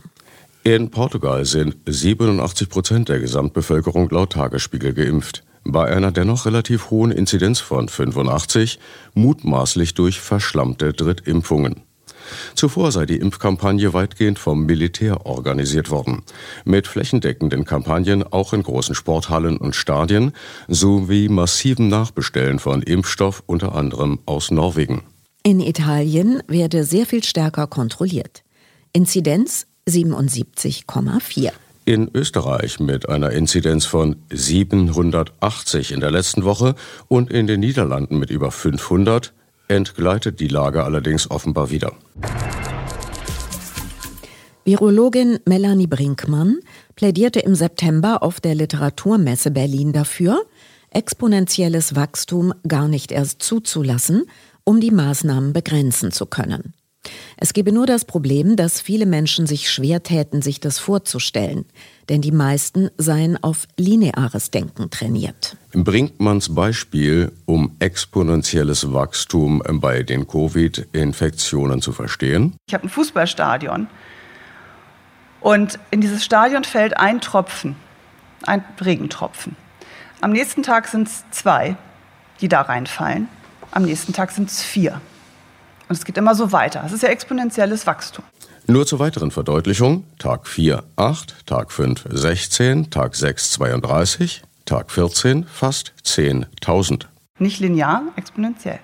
In 0.67 0.91
Portugal 0.91 1.45
sind 1.45 1.77
87 1.85 2.67
Prozent 2.67 3.07
der 3.07 3.21
Gesamtbevölkerung 3.21 4.09
laut 4.09 4.33
Tagesspiegel 4.33 4.93
geimpft. 4.93 5.45
Bei 5.63 5.85
einer 5.85 6.11
dennoch 6.11 6.45
relativ 6.45 6.89
hohen 6.89 7.11
Inzidenz 7.11 7.61
von 7.61 7.87
85, 7.87 8.77
mutmaßlich 9.13 9.93
durch 9.93 10.19
verschlammte 10.19 10.91
Drittimpfungen. 10.91 11.83
Zuvor 12.53 12.91
sei 12.91 13.05
die 13.05 13.15
Impfkampagne 13.15 13.93
weitgehend 13.93 14.39
vom 14.39 14.65
Militär 14.65 15.25
organisiert 15.25 15.89
worden, 15.89 16.23
mit 16.65 16.85
flächendeckenden 16.85 17.63
Kampagnen 17.63 18.23
auch 18.23 18.51
in 18.51 18.63
großen 18.63 18.93
Sporthallen 18.93 19.55
und 19.55 19.73
Stadien 19.73 20.33
sowie 20.67 21.29
massiven 21.29 21.87
Nachbestellen 21.87 22.59
von 22.59 22.81
Impfstoff 22.81 23.41
unter 23.45 23.73
anderem 23.73 24.19
aus 24.25 24.51
Norwegen. 24.51 25.03
In 25.43 25.61
Italien 25.61 26.43
werde 26.49 26.83
sehr 26.83 27.05
viel 27.05 27.23
stärker 27.23 27.67
kontrolliert. 27.67 28.43
Inzidenz 28.91 29.65
77,4. 29.87 31.51
In 31.85 32.09
Österreich 32.13 32.79
mit 32.79 33.07
einer 33.07 33.31
Inzidenz 33.31 33.85
von 33.85 34.17
780 34.29 35.93
in 35.93 36.01
der 36.01 36.11
letzten 36.11 36.43
Woche 36.43 36.75
und 37.07 37.31
in 37.31 37.47
den 37.47 37.61
Niederlanden 37.61 38.19
mit 38.19 38.29
über 38.29 38.51
500 38.51 39.33
entgleitet 39.69 40.39
die 40.39 40.49
Lage 40.49 40.83
allerdings 40.83 41.31
offenbar 41.31 41.71
wieder. 41.71 41.93
Virologin 44.65 45.39
Melanie 45.45 45.87
Brinkmann 45.87 46.59
plädierte 46.97 47.39
im 47.39 47.55
September 47.55 48.21
auf 48.21 48.41
der 48.41 48.53
Literaturmesse 48.53 49.51
Berlin 49.51 49.93
dafür, 49.93 50.41
exponentielles 50.91 51.95
Wachstum 51.95 52.53
gar 52.67 52.89
nicht 52.89 53.13
erst 53.13 53.41
zuzulassen, 53.41 54.25
um 54.65 54.81
die 54.81 54.91
Maßnahmen 54.91 55.53
begrenzen 55.53 56.11
zu 56.11 56.25
können. 56.25 56.73
Es 57.39 57.53
gebe 57.53 57.71
nur 57.71 57.85
das 57.85 58.03
Problem, 58.03 58.55
dass 58.55 58.81
viele 58.81 59.05
Menschen 59.05 59.45
sich 59.45 59.69
schwer 59.69 60.01
täten, 60.01 60.41
sich 60.41 60.59
das 60.59 60.79
vorzustellen, 60.79 61.65
denn 62.09 62.19
die 62.19 62.31
meisten 62.31 62.89
seien 62.97 63.41
auf 63.43 63.67
lineares 63.77 64.49
Denken 64.49 64.89
trainiert. 64.89 65.55
Brinkmanns 65.71 66.55
Beispiel, 66.55 67.31
um 67.45 67.75
exponentielles 67.77 68.91
Wachstum 68.91 69.61
bei 69.73 70.01
den 70.01 70.27
Covid-Infektionen 70.27 71.79
zu 71.79 71.91
verstehen. 71.91 72.55
Ich 72.67 72.73
habe 72.73 72.87
ein 72.87 72.89
Fußballstadion 72.89 73.85
und 75.39 75.77
in 75.91 76.01
dieses 76.01 76.25
Stadion 76.25 76.63
fällt 76.63 76.97
ein 76.97 77.21
Tropfen, 77.21 77.75
ein 78.47 78.65
Regentropfen. 78.81 79.55
Am 80.21 80.31
nächsten 80.31 80.63
Tag 80.63 80.87
sind 80.87 81.07
es 81.07 81.23
zwei, 81.29 81.77
die 82.41 82.47
da 82.47 82.61
reinfallen. 82.61 83.27
Am 83.69 83.83
nächsten 83.83 84.11
Tag 84.11 84.31
sind 84.31 84.49
es 84.49 84.63
vier. 84.63 84.99
Und 85.89 85.95
es 85.95 86.05
geht 86.05 86.17
immer 86.17 86.35
so 86.35 86.51
weiter. 86.51 86.83
Es 86.85 86.91
ist 86.91 87.03
ja 87.03 87.09
exponentielles 87.09 87.87
Wachstum. 87.87 88.25
Nur 88.67 88.85
zur 88.85 88.99
weiteren 88.99 89.31
Verdeutlichung. 89.31 90.03
Tag 90.19 90.45
4, 90.47 90.83
8, 90.97 91.45
Tag 91.45 91.71
5, 91.71 92.05
16, 92.09 92.89
Tag 92.89 93.15
6, 93.15 93.51
32, 93.51 94.43
Tag 94.65 94.91
14, 94.91 95.45
fast 95.45 95.93
10.000. 96.03 97.05
Nicht 97.39 97.59
linear, 97.59 98.03
exponentiell. 98.17 98.79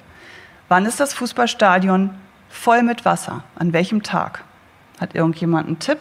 Wann 0.69 0.85
ist 0.85 0.99
das 0.99 1.13
Fußballstadion 1.13 2.11
voll 2.47 2.83
mit 2.83 3.03
Wasser? 3.03 3.43
An 3.55 3.73
welchem 3.73 4.03
Tag? 4.03 4.43
Hat 4.99 5.15
irgendjemand 5.15 5.67
einen 5.67 5.79
Tipp? 5.79 5.99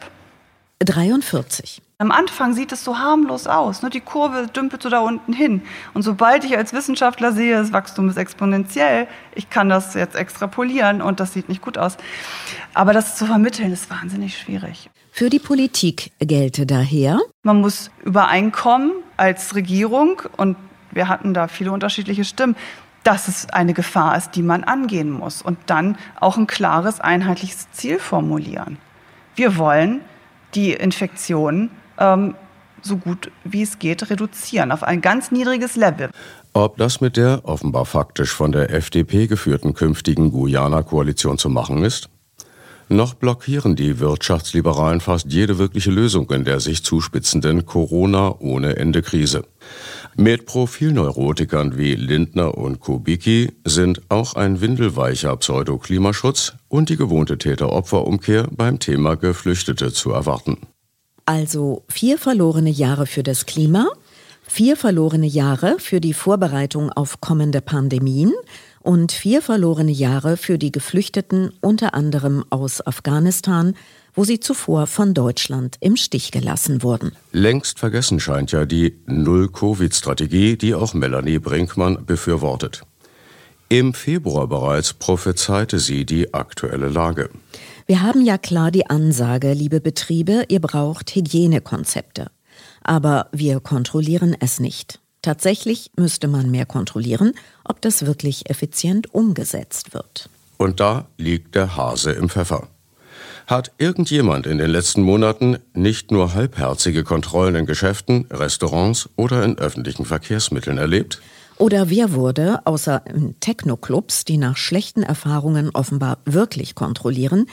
43. 0.78 1.82
Am 2.02 2.10
Anfang 2.10 2.52
sieht 2.52 2.72
es 2.72 2.82
so 2.82 2.98
harmlos 2.98 3.46
aus. 3.46 3.82
Ne? 3.82 3.88
Die 3.88 4.00
Kurve 4.00 4.48
dümpelt 4.48 4.82
so 4.82 4.88
da 4.88 4.98
unten 4.98 5.32
hin. 5.32 5.62
Und 5.94 6.02
sobald 6.02 6.42
ich 6.42 6.56
als 6.56 6.72
Wissenschaftler 6.72 7.30
sehe, 7.30 7.54
das 7.54 7.72
Wachstum 7.72 8.08
ist 8.08 8.16
exponentiell, 8.16 9.06
ich 9.36 9.50
kann 9.50 9.68
das 9.68 9.94
jetzt 9.94 10.16
extrapolieren 10.16 11.00
und 11.00 11.20
das 11.20 11.32
sieht 11.32 11.48
nicht 11.48 11.62
gut 11.62 11.78
aus. 11.78 11.96
Aber 12.74 12.92
das 12.92 13.16
zu 13.16 13.24
vermitteln, 13.24 13.72
ist 13.72 13.88
wahnsinnig 13.88 14.36
schwierig. 14.36 14.90
Für 15.12 15.30
die 15.30 15.38
Politik 15.38 16.10
gelte 16.18 16.66
daher, 16.66 17.20
man 17.44 17.60
muss 17.60 17.92
übereinkommen 18.04 18.90
als 19.16 19.54
Regierung 19.54 20.22
und 20.36 20.56
wir 20.90 21.06
hatten 21.06 21.34
da 21.34 21.46
viele 21.46 21.70
unterschiedliche 21.70 22.24
Stimmen, 22.24 22.56
dass 23.04 23.28
es 23.28 23.48
eine 23.50 23.74
Gefahr 23.74 24.16
ist, 24.16 24.32
die 24.32 24.42
man 24.42 24.64
angehen 24.64 25.12
muss 25.12 25.40
und 25.40 25.56
dann 25.66 25.96
auch 26.18 26.36
ein 26.36 26.48
klares, 26.48 26.98
einheitliches 26.98 27.70
Ziel 27.70 28.00
formulieren. 28.00 28.78
Wir 29.36 29.56
wollen 29.56 30.00
die 30.56 30.72
Infektion 30.72 31.70
ähm, 31.98 32.34
so 32.82 32.96
gut 32.96 33.30
wie 33.44 33.62
es 33.62 33.78
geht 33.78 34.10
reduzieren 34.10 34.72
auf 34.72 34.82
ein 34.82 35.00
ganz 35.00 35.30
niedriges 35.30 35.76
Level. 35.76 36.10
Ob 36.52 36.76
das 36.76 37.00
mit 37.00 37.16
der 37.16 37.40
offenbar 37.44 37.86
faktisch 37.86 38.30
von 38.30 38.52
der 38.52 38.70
FDP 38.70 39.26
geführten 39.26 39.74
künftigen 39.74 40.30
Guyana-Koalition 40.30 41.38
zu 41.38 41.48
machen 41.48 41.84
ist? 41.84 42.08
Noch 42.88 43.14
blockieren 43.14 43.74
die 43.74 44.00
Wirtschaftsliberalen 44.00 45.00
fast 45.00 45.32
jede 45.32 45.56
wirkliche 45.56 45.90
Lösung 45.90 46.30
in 46.30 46.44
der 46.44 46.60
sich 46.60 46.84
zuspitzenden 46.84 47.64
Corona 47.64 48.34
ohne 48.38 48.76
Ende 48.76 49.00
Krise. 49.00 49.44
Mit 50.14 50.44
Profilneurotikern 50.44 51.78
wie 51.78 51.94
Lindner 51.94 52.58
und 52.58 52.80
Kubicki 52.80 53.52
sind 53.64 54.02
auch 54.10 54.34
ein 54.34 54.60
windelweicher 54.60 55.34
Pseudoklimaschutz 55.36 56.52
und 56.68 56.90
die 56.90 56.98
gewohnte 56.98 57.38
Täter-Opfer-Umkehr 57.38 58.48
beim 58.50 58.78
Thema 58.78 59.16
Geflüchtete 59.16 59.90
zu 59.90 60.10
erwarten. 60.10 60.58
Also 61.32 61.82
vier 61.88 62.18
verlorene 62.18 62.68
Jahre 62.68 63.06
für 63.06 63.22
das 63.22 63.46
Klima, 63.46 63.88
vier 64.46 64.76
verlorene 64.76 65.26
Jahre 65.26 65.76
für 65.78 65.98
die 65.98 66.12
Vorbereitung 66.12 66.92
auf 66.92 67.22
kommende 67.22 67.62
Pandemien 67.62 68.34
und 68.82 69.12
vier 69.12 69.40
verlorene 69.40 69.92
Jahre 69.92 70.36
für 70.36 70.58
die 70.58 70.70
Geflüchteten 70.70 71.50
unter 71.62 71.94
anderem 71.94 72.44
aus 72.50 72.86
Afghanistan, 72.86 73.74
wo 74.14 74.24
sie 74.24 74.40
zuvor 74.40 74.86
von 74.86 75.14
Deutschland 75.14 75.78
im 75.80 75.96
Stich 75.96 76.32
gelassen 76.32 76.82
wurden. 76.82 77.12
Längst 77.32 77.78
vergessen 77.78 78.20
scheint 78.20 78.52
ja 78.52 78.66
die 78.66 78.98
Null-Covid-Strategie, 79.06 80.58
die 80.58 80.74
auch 80.74 80.92
Melanie 80.92 81.38
Brinkmann 81.38 82.04
befürwortet. 82.04 82.82
Im 83.70 83.94
Februar 83.94 84.48
bereits 84.48 84.92
prophezeite 84.92 85.78
sie 85.78 86.04
die 86.04 86.34
aktuelle 86.34 86.90
Lage. 86.90 87.30
Wir 87.86 88.02
haben 88.02 88.24
ja 88.24 88.38
klar 88.38 88.70
die 88.70 88.88
Ansage, 88.88 89.52
liebe 89.52 89.80
Betriebe, 89.80 90.44
ihr 90.48 90.60
braucht 90.60 91.14
Hygienekonzepte. 91.14 92.30
Aber 92.82 93.28
wir 93.32 93.60
kontrollieren 93.60 94.36
es 94.38 94.60
nicht. 94.60 95.00
Tatsächlich 95.20 95.90
müsste 95.96 96.26
man 96.28 96.50
mehr 96.50 96.66
kontrollieren, 96.66 97.32
ob 97.64 97.80
das 97.80 98.06
wirklich 98.06 98.50
effizient 98.50 99.14
umgesetzt 99.14 99.94
wird. 99.94 100.28
Und 100.58 100.80
da 100.80 101.06
liegt 101.16 101.54
der 101.54 101.76
Hase 101.76 102.12
im 102.12 102.28
Pfeffer. 102.28 102.68
Hat 103.46 103.72
irgendjemand 103.78 104.46
in 104.46 104.58
den 104.58 104.70
letzten 104.70 105.02
Monaten 105.02 105.58
nicht 105.74 106.10
nur 106.10 106.34
halbherzige 106.34 107.04
Kontrollen 107.04 107.54
in 107.54 107.66
Geschäften, 107.66 108.26
Restaurants 108.30 109.08
oder 109.16 109.44
in 109.44 109.58
öffentlichen 109.58 110.04
Verkehrsmitteln 110.04 110.78
erlebt? 110.78 111.20
Oder 111.58 111.90
wer 111.90 112.12
wurde, 112.12 112.60
außer 112.64 113.04
in 113.06 113.38
Techno-Clubs, 113.38 114.24
die 114.24 114.38
nach 114.38 114.56
schlechten 114.56 115.02
Erfahrungen 115.02 115.70
offenbar 115.74 116.18
wirklich 116.24 116.74
kontrollieren, 116.74 117.46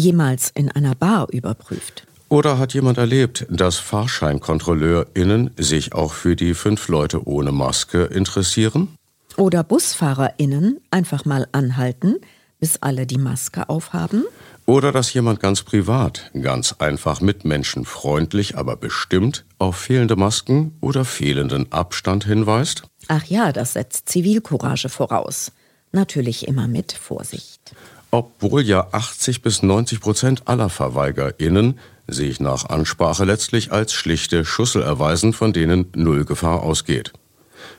jemals 0.00 0.50
in 0.50 0.70
einer 0.72 0.94
Bar 0.94 1.28
überprüft? 1.30 2.06
Oder 2.28 2.58
hat 2.58 2.74
jemand 2.74 2.96
erlebt, 2.98 3.46
dass 3.50 3.76
FahrscheinkontrolleurInnen 3.78 5.50
sich 5.56 5.92
auch 5.94 6.12
für 6.12 6.36
die 6.36 6.54
fünf 6.54 6.88
Leute 6.88 7.26
ohne 7.26 7.52
Maske 7.52 8.04
interessieren? 8.04 8.96
Oder 9.36 9.64
BusfahrerInnen 9.64 10.80
einfach 10.90 11.24
mal 11.24 11.46
anhalten, 11.52 12.16
bis 12.60 12.78
alle 12.82 13.06
die 13.06 13.18
Maske 13.18 13.68
aufhaben? 13.68 14.24
Oder 14.66 14.92
dass 14.92 15.12
jemand 15.12 15.40
ganz 15.40 15.62
privat, 15.62 16.30
ganz 16.40 16.76
einfach 16.78 17.20
mitmenschenfreundlich, 17.20 18.56
aber 18.56 18.76
bestimmt 18.76 19.44
auf 19.58 19.76
fehlende 19.76 20.14
Masken 20.14 20.76
oder 20.80 21.04
fehlenden 21.04 21.72
Abstand 21.72 22.24
hinweist? 22.24 22.84
Ach 23.08 23.24
ja, 23.24 23.50
das 23.50 23.72
setzt 23.72 24.08
Zivilcourage 24.08 24.88
voraus. 24.88 25.50
Natürlich 25.90 26.46
immer 26.46 26.68
mit 26.68 26.92
Vorsicht. 26.92 27.74
Obwohl 28.10 28.62
ja 28.62 28.88
80 28.92 29.42
bis 29.42 29.62
90 29.62 30.00
Prozent 30.00 30.48
aller 30.48 30.68
VerweigerInnen 30.68 31.78
sich 32.08 32.40
nach 32.40 32.68
Ansprache 32.68 33.24
letztlich 33.24 33.72
als 33.72 33.92
schlichte 33.92 34.44
Schussel 34.44 34.82
erweisen, 34.82 35.32
von 35.32 35.52
denen 35.52 35.86
null 35.94 36.24
Gefahr 36.24 36.62
ausgeht. 36.62 37.12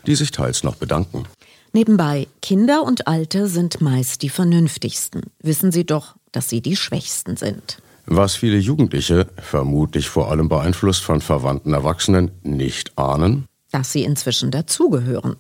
Die 0.08 0.16
sich 0.16 0.32
teils 0.32 0.64
noch 0.64 0.76
bedanken. 0.76 1.26
Nebenbei, 1.74 2.28
Kinder 2.42 2.84
und 2.84 3.08
Alte 3.08 3.48
sind 3.48 3.82
meist 3.82 4.22
die 4.22 4.30
vernünftigsten. 4.30 5.24
Wissen 5.42 5.72
Sie 5.72 5.86
doch, 5.86 6.16
dass 6.32 6.50
sie 6.50 6.62
die 6.62 6.76
Schwächsten 6.76 7.38
sind. 7.38 7.82
Was 8.06 8.36
viele 8.36 8.58
Jugendliche, 8.58 9.28
vermutlich 9.38 10.10
vor 10.10 10.32
allem 10.32 10.50
beeinflusst 10.50 11.04
von 11.04 11.22
verwandten 11.22 11.74
Erwachsenen, 11.74 12.32
nicht 12.44 12.98
ahnen, 12.98 13.46
dass 13.72 13.94
sie 13.94 14.04
inzwischen 14.04 14.52
dazugehören. 14.52 15.38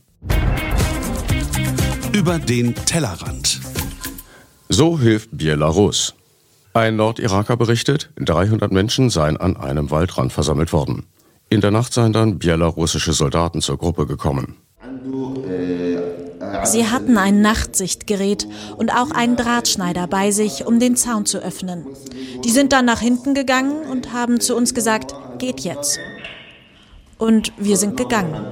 Über 2.13 2.39
den 2.39 2.75
Tellerrand. 2.75 3.60
So 4.73 4.97
hilft 4.97 5.29
Belarus. 5.33 6.15
Ein 6.73 6.95
Nordiraker 6.95 7.57
berichtet, 7.57 8.09
300 8.15 8.71
Menschen 8.71 9.09
seien 9.09 9.35
an 9.35 9.57
einem 9.57 9.91
Waldrand 9.91 10.31
versammelt 10.31 10.71
worden. 10.71 11.07
In 11.49 11.59
der 11.59 11.71
Nacht 11.71 11.93
seien 11.93 12.13
dann 12.13 12.39
belarussische 12.39 13.11
Soldaten 13.11 13.59
zur 13.59 13.77
Gruppe 13.77 14.05
gekommen. 14.05 14.55
Sie 16.63 16.87
hatten 16.87 17.17
ein 17.17 17.41
Nachtsichtgerät 17.41 18.47
und 18.77 18.93
auch 18.93 19.11
einen 19.11 19.35
Drahtschneider 19.35 20.07
bei 20.07 20.31
sich, 20.31 20.65
um 20.65 20.79
den 20.79 20.95
Zaun 20.95 21.25
zu 21.25 21.39
öffnen. 21.39 21.85
Die 22.45 22.51
sind 22.51 22.71
dann 22.71 22.85
nach 22.85 23.01
hinten 23.01 23.33
gegangen 23.33 23.81
und 23.91 24.13
haben 24.13 24.39
zu 24.39 24.55
uns 24.55 24.73
gesagt, 24.73 25.13
geht 25.37 25.59
jetzt. 25.59 25.99
Und 27.17 27.51
wir 27.57 27.75
sind 27.75 27.97
gegangen. 27.97 28.45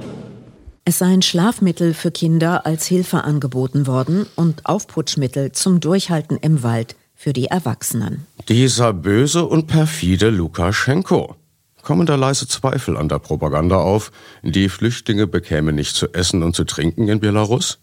Es 0.84 0.98
seien 0.98 1.22
Schlafmittel 1.22 1.94
für 1.94 2.10
Kinder 2.10 2.66
als 2.66 2.86
Hilfe 2.86 3.24
angeboten 3.24 3.86
worden 3.86 4.26
und 4.34 4.66
Aufputschmittel 4.66 5.52
zum 5.52 5.80
Durchhalten 5.80 6.36
im 6.38 6.62
Wald 6.62 6.96
für 7.14 7.32
die 7.32 7.46
Erwachsenen. 7.46 8.26
Dieser 8.48 8.92
böse 8.92 9.44
und 9.44 9.66
perfide 9.66 10.30
Lukaschenko. 10.30 11.36
Kommen 11.82 12.06
da 12.06 12.14
leise 12.14 12.48
Zweifel 12.48 12.96
an 12.96 13.08
der 13.08 13.18
Propaganda 13.18 13.76
auf, 13.76 14.10
die 14.42 14.68
Flüchtlinge 14.68 15.26
bekämen 15.26 15.74
nicht 15.74 15.96
zu 15.96 16.12
essen 16.12 16.42
und 16.42 16.56
zu 16.56 16.64
trinken 16.64 17.08
in 17.08 17.20
Belarus 17.20 17.78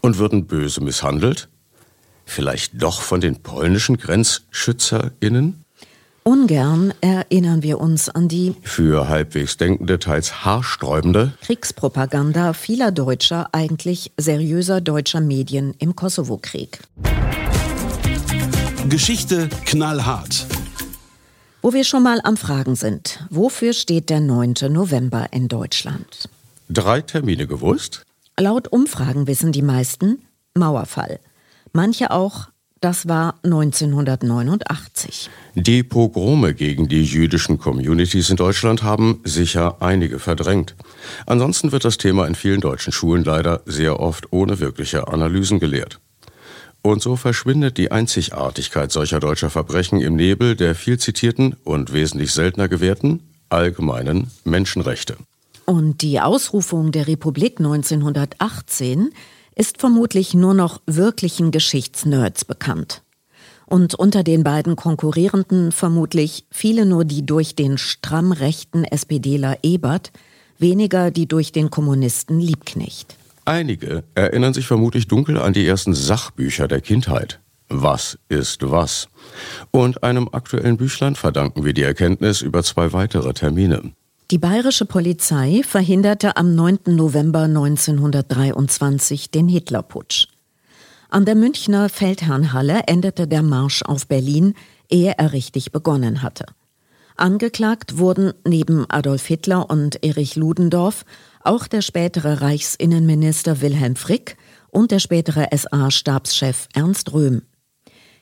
und 0.00 0.18
würden 0.18 0.46
böse 0.46 0.82
misshandelt? 0.82 1.48
Vielleicht 2.26 2.82
doch 2.82 3.00
von 3.00 3.20
den 3.20 3.42
polnischen 3.42 3.96
GrenzschützerInnen? 3.96 5.63
Ungern 6.26 6.94
erinnern 7.02 7.62
wir 7.62 7.78
uns 7.78 8.08
an 8.08 8.28
die 8.28 8.56
für 8.62 9.10
halbwegs 9.10 9.58
denkende, 9.58 9.98
teils 9.98 10.42
haarsträubende 10.42 11.34
Kriegspropaganda 11.42 12.54
vieler 12.54 12.92
deutscher, 12.92 13.50
eigentlich 13.52 14.10
seriöser 14.16 14.80
deutscher 14.80 15.20
Medien 15.20 15.74
im 15.78 15.94
Kosovo-Krieg. 15.94 16.80
Geschichte 18.88 19.50
knallhart. 19.66 20.46
Wo 21.60 21.74
wir 21.74 21.84
schon 21.84 22.02
mal 22.02 22.20
am 22.24 22.38
Fragen 22.38 22.74
sind, 22.74 23.26
wofür 23.28 23.74
steht 23.74 24.08
der 24.08 24.20
9. 24.20 24.54
November 24.70 25.26
in 25.30 25.48
Deutschland? 25.48 26.30
Drei 26.70 27.02
Termine 27.02 27.46
gewusst? 27.46 28.06
Laut 28.40 28.68
Umfragen 28.68 29.26
wissen 29.26 29.52
die 29.52 29.60
meisten 29.60 30.24
Mauerfall. 30.54 31.20
Manche 31.74 32.10
auch, 32.10 32.48
das 32.84 33.08
war 33.08 33.36
1989. 33.44 35.30
Die 35.54 35.82
Pogrome 35.82 36.52
gegen 36.52 36.86
die 36.86 37.02
jüdischen 37.02 37.58
Communities 37.58 38.28
in 38.28 38.36
Deutschland 38.36 38.82
haben 38.82 39.22
sicher 39.24 39.80
einige 39.80 40.18
verdrängt. 40.18 40.74
Ansonsten 41.24 41.72
wird 41.72 41.86
das 41.86 41.96
Thema 41.96 42.26
in 42.26 42.34
vielen 42.34 42.60
deutschen 42.60 42.92
Schulen 42.92 43.24
leider 43.24 43.62
sehr 43.64 44.00
oft 44.00 44.34
ohne 44.34 44.60
wirkliche 44.60 45.08
Analysen 45.08 45.60
gelehrt. 45.60 45.98
Und 46.82 47.00
so 47.00 47.16
verschwindet 47.16 47.78
die 47.78 47.90
Einzigartigkeit 47.90 48.92
solcher 48.92 49.18
deutscher 49.18 49.48
Verbrechen 49.48 50.02
im 50.02 50.14
Nebel 50.14 50.54
der 50.54 50.74
viel 50.74 50.98
zitierten 50.98 51.56
und 51.64 51.94
wesentlich 51.94 52.32
seltener 52.32 52.68
gewährten 52.68 53.20
allgemeinen 53.48 54.30
Menschenrechte. 54.44 55.16
Und 55.64 56.02
die 56.02 56.20
Ausrufung 56.20 56.92
der 56.92 57.08
Republik 57.08 57.60
1918 57.60 59.10
ist 59.54 59.80
vermutlich 59.80 60.34
nur 60.34 60.54
noch 60.54 60.80
wirklichen 60.86 61.50
Geschichtsnerds 61.50 62.44
bekannt. 62.44 63.02
Und 63.66 63.94
unter 63.94 64.22
den 64.22 64.44
beiden 64.44 64.76
Konkurrierenden 64.76 65.72
vermutlich 65.72 66.46
viele 66.50 66.84
nur 66.86 67.04
die 67.04 67.24
durch 67.24 67.54
den 67.56 67.78
stramm 67.78 68.32
rechten 68.32 68.84
SPDler 68.84 69.58
Ebert, 69.62 70.12
weniger 70.58 71.10
die 71.10 71.26
durch 71.26 71.52
den 71.52 71.70
Kommunisten 71.70 72.40
Liebknecht. 72.40 73.16
Einige 73.44 74.04
erinnern 74.14 74.54
sich 74.54 74.66
vermutlich 74.66 75.08
dunkel 75.08 75.38
an 75.38 75.52
die 75.52 75.66
ersten 75.66 75.94
Sachbücher 75.94 76.68
der 76.68 76.80
Kindheit. 76.80 77.40
Was 77.68 78.18
ist 78.28 78.70
was? 78.70 79.08
Und 79.70 80.02
einem 80.02 80.28
aktuellen 80.32 80.76
Büchlein 80.76 81.14
verdanken 81.14 81.64
wir 81.64 81.72
die 81.72 81.82
Erkenntnis 81.82 82.42
über 82.42 82.62
zwei 82.62 82.92
weitere 82.92 83.32
Termine. 83.32 83.92
Die 84.30 84.38
bayerische 84.38 84.86
Polizei 84.86 85.60
verhinderte 85.66 86.38
am 86.38 86.54
9. 86.54 86.78
November 86.86 87.42
1923 87.42 89.30
den 89.30 89.48
Hitlerputsch. 89.48 90.28
An 91.10 91.26
der 91.26 91.34
Münchner 91.34 91.90
Feldherrnhalle 91.90 92.84
endete 92.86 93.28
der 93.28 93.42
Marsch 93.42 93.82
auf 93.82 94.06
Berlin, 94.06 94.54
ehe 94.88 95.12
er 95.18 95.34
richtig 95.34 95.72
begonnen 95.72 96.22
hatte. 96.22 96.46
Angeklagt 97.16 97.98
wurden 97.98 98.32
neben 98.46 98.86
Adolf 98.88 99.26
Hitler 99.26 99.68
und 99.68 100.02
Erich 100.02 100.36
Ludendorff 100.36 101.04
auch 101.42 101.66
der 101.66 101.82
spätere 101.82 102.40
Reichsinnenminister 102.40 103.60
Wilhelm 103.60 103.94
Frick 103.94 104.38
und 104.70 104.90
der 104.90 105.00
spätere 105.00 105.48
SA-Stabschef 105.54 106.68
Ernst 106.72 107.12
Röhm. 107.12 107.42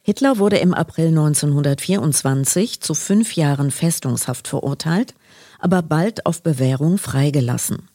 Hitler 0.03 0.39
wurde 0.39 0.57
im 0.57 0.75
April 0.75 1.09
1924 1.09 2.81
zu 2.81 2.93
fünf 2.93 3.37
Jahren 3.37 3.71
Festungshaft 3.71 4.49
verurteilt, 4.49 5.15
aber 5.63 5.81
bald 5.81 6.27
auf 6.27 6.43
Bewährung 6.43 6.99
freigelassen. 6.99 7.89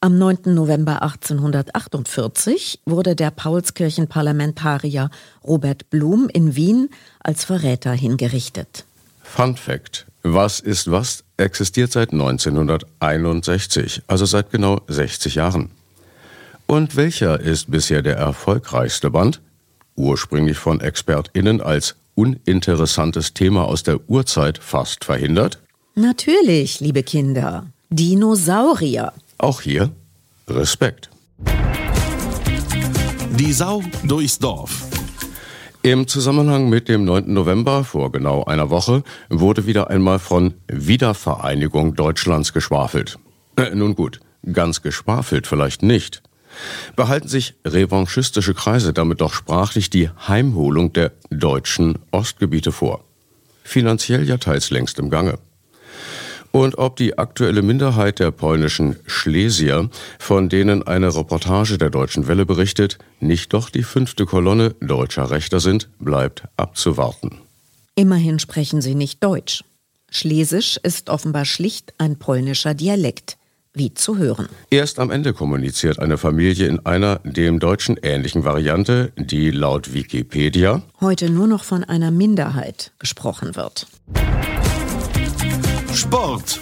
Am 0.00 0.18
9. 0.18 0.54
November 0.54 1.02
1848 1.02 2.80
wurde 2.84 3.16
der 3.16 3.30
Paulskirchenparlamentarier 3.30 5.10
Robert 5.42 5.88
Blum 5.88 6.28
in 6.28 6.54
Wien 6.54 6.90
als 7.20 7.44
Verräter 7.44 7.92
hingerichtet. 7.92 8.84
Fun 9.22 9.56
Fact: 9.56 10.06
Was 10.22 10.60
ist 10.60 10.90
was 10.90 11.24
existiert 11.38 11.92
seit 11.92 12.12
1961, 12.12 14.02
also 14.06 14.26
seit 14.26 14.50
genau 14.50 14.80
60 14.86 15.36
Jahren. 15.36 15.70
Und 16.66 16.96
welcher 16.96 17.40
ist 17.40 17.70
bisher 17.70 18.02
der 18.02 18.16
erfolgreichste 18.16 19.10
Band? 19.10 19.40
Ursprünglich 19.94 20.58
von 20.58 20.80
ExpertInnen 20.80 21.62
als 21.62 21.94
uninteressantes 22.14 23.34
Thema 23.34 23.64
aus 23.64 23.82
der 23.82 24.10
Urzeit 24.10 24.58
fast 24.58 25.04
verhindert? 25.04 25.58
Natürlich, 25.98 26.80
liebe 26.80 27.02
Kinder. 27.02 27.68
Dinosaurier. 27.88 29.14
Auch 29.38 29.62
hier 29.62 29.92
Respekt. 30.46 31.08
Die 33.38 33.50
Sau 33.54 33.82
durchs 34.04 34.38
Dorf. 34.38 34.90
Im 35.80 36.06
Zusammenhang 36.06 36.68
mit 36.68 36.90
dem 36.90 37.06
9. 37.06 37.32
November 37.32 37.82
vor 37.82 38.12
genau 38.12 38.44
einer 38.44 38.68
Woche 38.68 39.04
wurde 39.30 39.64
wieder 39.64 39.88
einmal 39.88 40.18
von 40.18 40.52
Wiedervereinigung 40.68 41.94
Deutschlands 41.94 42.52
geschwafelt. 42.52 43.18
Äh, 43.56 43.74
nun 43.74 43.94
gut, 43.94 44.20
ganz 44.52 44.82
geschwafelt 44.82 45.46
vielleicht 45.46 45.82
nicht. 45.82 46.22
Behalten 46.94 47.28
sich 47.28 47.54
revanchistische 47.64 48.52
Kreise 48.52 48.92
damit 48.92 49.22
doch 49.22 49.32
sprachlich 49.32 49.88
die 49.88 50.10
Heimholung 50.28 50.92
der 50.92 51.12
deutschen 51.30 51.98
Ostgebiete 52.10 52.70
vor. 52.70 53.02
Finanziell 53.64 54.28
ja 54.28 54.36
teils 54.36 54.68
längst 54.68 54.98
im 54.98 55.08
Gange 55.08 55.38
und 56.52 56.78
ob 56.78 56.96
die 56.96 57.18
aktuelle 57.18 57.62
Minderheit 57.62 58.18
der 58.18 58.30
polnischen 58.30 58.96
Schlesier, 59.06 59.88
von 60.18 60.48
denen 60.48 60.86
eine 60.86 61.14
Reportage 61.14 61.78
der 61.78 61.90
Deutschen 61.90 62.28
Welle 62.28 62.46
berichtet, 62.46 62.98
nicht 63.20 63.52
doch 63.52 63.70
die 63.70 63.82
fünfte 63.82 64.26
Kolonne 64.26 64.74
deutscher 64.80 65.30
Rechter 65.30 65.60
sind, 65.60 65.88
bleibt 65.98 66.44
abzuwarten. 66.56 67.38
Immerhin 67.94 68.38
sprechen 68.38 68.82
sie 68.82 68.94
nicht 68.94 69.24
Deutsch. 69.24 69.64
Schlesisch 70.10 70.78
ist 70.82 71.10
offenbar 71.10 71.44
schlicht 71.44 71.94
ein 71.98 72.16
polnischer 72.16 72.74
Dialekt, 72.74 73.36
wie 73.74 73.92
zu 73.92 74.16
hören. 74.16 74.48
Erst 74.70 74.98
am 74.98 75.10
Ende 75.10 75.32
kommuniziert 75.32 75.98
eine 75.98 76.16
Familie 76.16 76.68
in 76.68 76.84
einer 76.86 77.20
dem 77.24 77.58
Deutschen 77.58 77.96
ähnlichen 78.02 78.44
Variante, 78.44 79.12
die 79.16 79.50
laut 79.50 79.92
Wikipedia 79.92 80.82
heute 81.00 81.30
nur 81.30 81.46
noch 81.46 81.64
von 81.64 81.84
einer 81.84 82.10
Minderheit 82.10 82.92
gesprochen 82.98 83.56
wird. 83.56 83.86
Sport. 85.96 86.60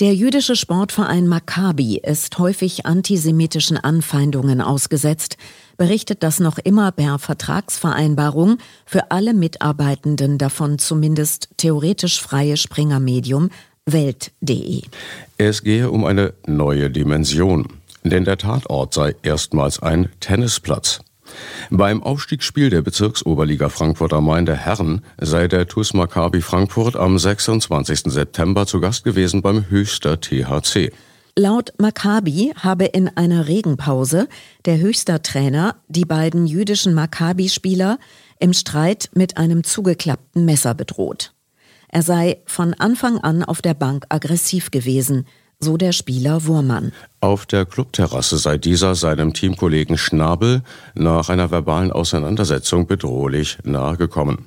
Der 0.00 0.12
jüdische 0.12 0.56
Sportverein 0.56 1.28
Maccabi 1.28 2.00
ist 2.02 2.36
häufig 2.40 2.84
antisemitischen 2.84 3.76
Anfeindungen 3.76 4.60
ausgesetzt, 4.60 5.36
berichtet 5.76 6.24
das 6.24 6.40
noch 6.40 6.58
immer 6.58 6.90
per 6.90 7.20
Vertragsvereinbarung 7.20 8.58
für 8.84 9.12
alle 9.12 9.32
Mitarbeitenden 9.32 10.38
davon 10.38 10.80
zumindest 10.80 11.50
theoretisch 11.56 12.20
freie 12.20 12.56
Springermedium 12.56 13.50
Welt.de. 13.86 14.82
Es 15.38 15.62
gehe 15.62 15.88
um 15.92 16.04
eine 16.04 16.34
neue 16.46 16.90
Dimension, 16.90 17.68
denn 18.02 18.24
der 18.24 18.38
Tatort 18.38 18.92
sei 18.92 19.14
erstmals 19.22 19.80
ein 19.80 20.08
Tennisplatz. 20.18 21.00
Beim 21.70 22.02
Aufstiegsspiel 22.02 22.70
der 22.70 22.82
Bezirksoberliga 22.82 23.68
Frankfurt 23.68 24.12
am 24.12 24.26
Main 24.26 24.46
der 24.46 24.56
Herren 24.56 25.02
sei 25.18 25.48
der 25.48 25.66
TuS 25.66 25.94
Maccabi 25.94 26.40
Frankfurt 26.40 26.96
am 26.96 27.18
26. 27.18 28.12
September 28.12 28.66
zu 28.66 28.80
Gast 28.80 29.04
gewesen 29.04 29.42
beim 29.42 29.68
Höchster 29.68 30.20
THC. 30.20 30.92
Laut 31.38 31.74
Maccabi 31.78 32.54
habe 32.56 32.86
in 32.86 33.14
einer 33.14 33.46
Regenpause 33.46 34.26
der 34.64 34.78
Höchster 34.78 35.22
Trainer 35.22 35.76
die 35.88 36.06
beiden 36.06 36.46
jüdischen 36.46 36.94
Maccabi-Spieler 36.94 37.98
im 38.40 38.54
Streit 38.54 39.10
mit 39.14 39.36
einem 39.36 39.62
zugeklappten 39.62 40.46
Messer 40.46 40.74
bedroht. 40.74 41.34
Er 41.88 42.02
sei 42.02 42.38
von 42.46 42.72
Anfang 42.74 43.18
an 43.18 43.42
auf 43.42 43.60
der 43.60 43.74
Bank 43.74 44.06
aggressiv 44.08 44.70
gewesen, 44.70 45.26
so 45.58 45.76
der 45.76 45.92
Spieler 45.92 46.44
Wurmann. 46.46 46.92
Auf 47.20 47.46
der 47.46 47.64
Clubterrasse 47.64 48.38
sei 48.38 48.58
dieser 48.58 48.94
seinem 48.94 49.32
Teamkollegen 49.32 49.96
Schnabel 49.96 50.62
nach 50.94 51.28
einer 51.28 51.50
verbalen 51.50 51.92
Auseinandersetzung 51.92 52.86
bedrohlich 52.86 53.58
nahegekommen. 53.64 54.46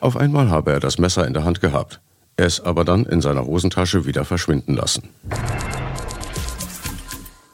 Auf 0.00 0.16
einmal 0.16 0.50
habe 0.50 0.72
er 0.72 0.80
das 0.80 0.98
Messer 0.98 1.26
in 1.26 1.32
der 1.32 1.44
Hand 1.44 1.60
gehabt, 1.60 2.00
es 2.36 2.60
aber 2.60 2.84
dann 2.84 3.06
in 3.06 3.22
seiner 3.22 3.46
Hosentasche 3.46 4.04
wieder 4.04 4.24
verschwinden 4.24 4.74
lassen. 4.74 5.08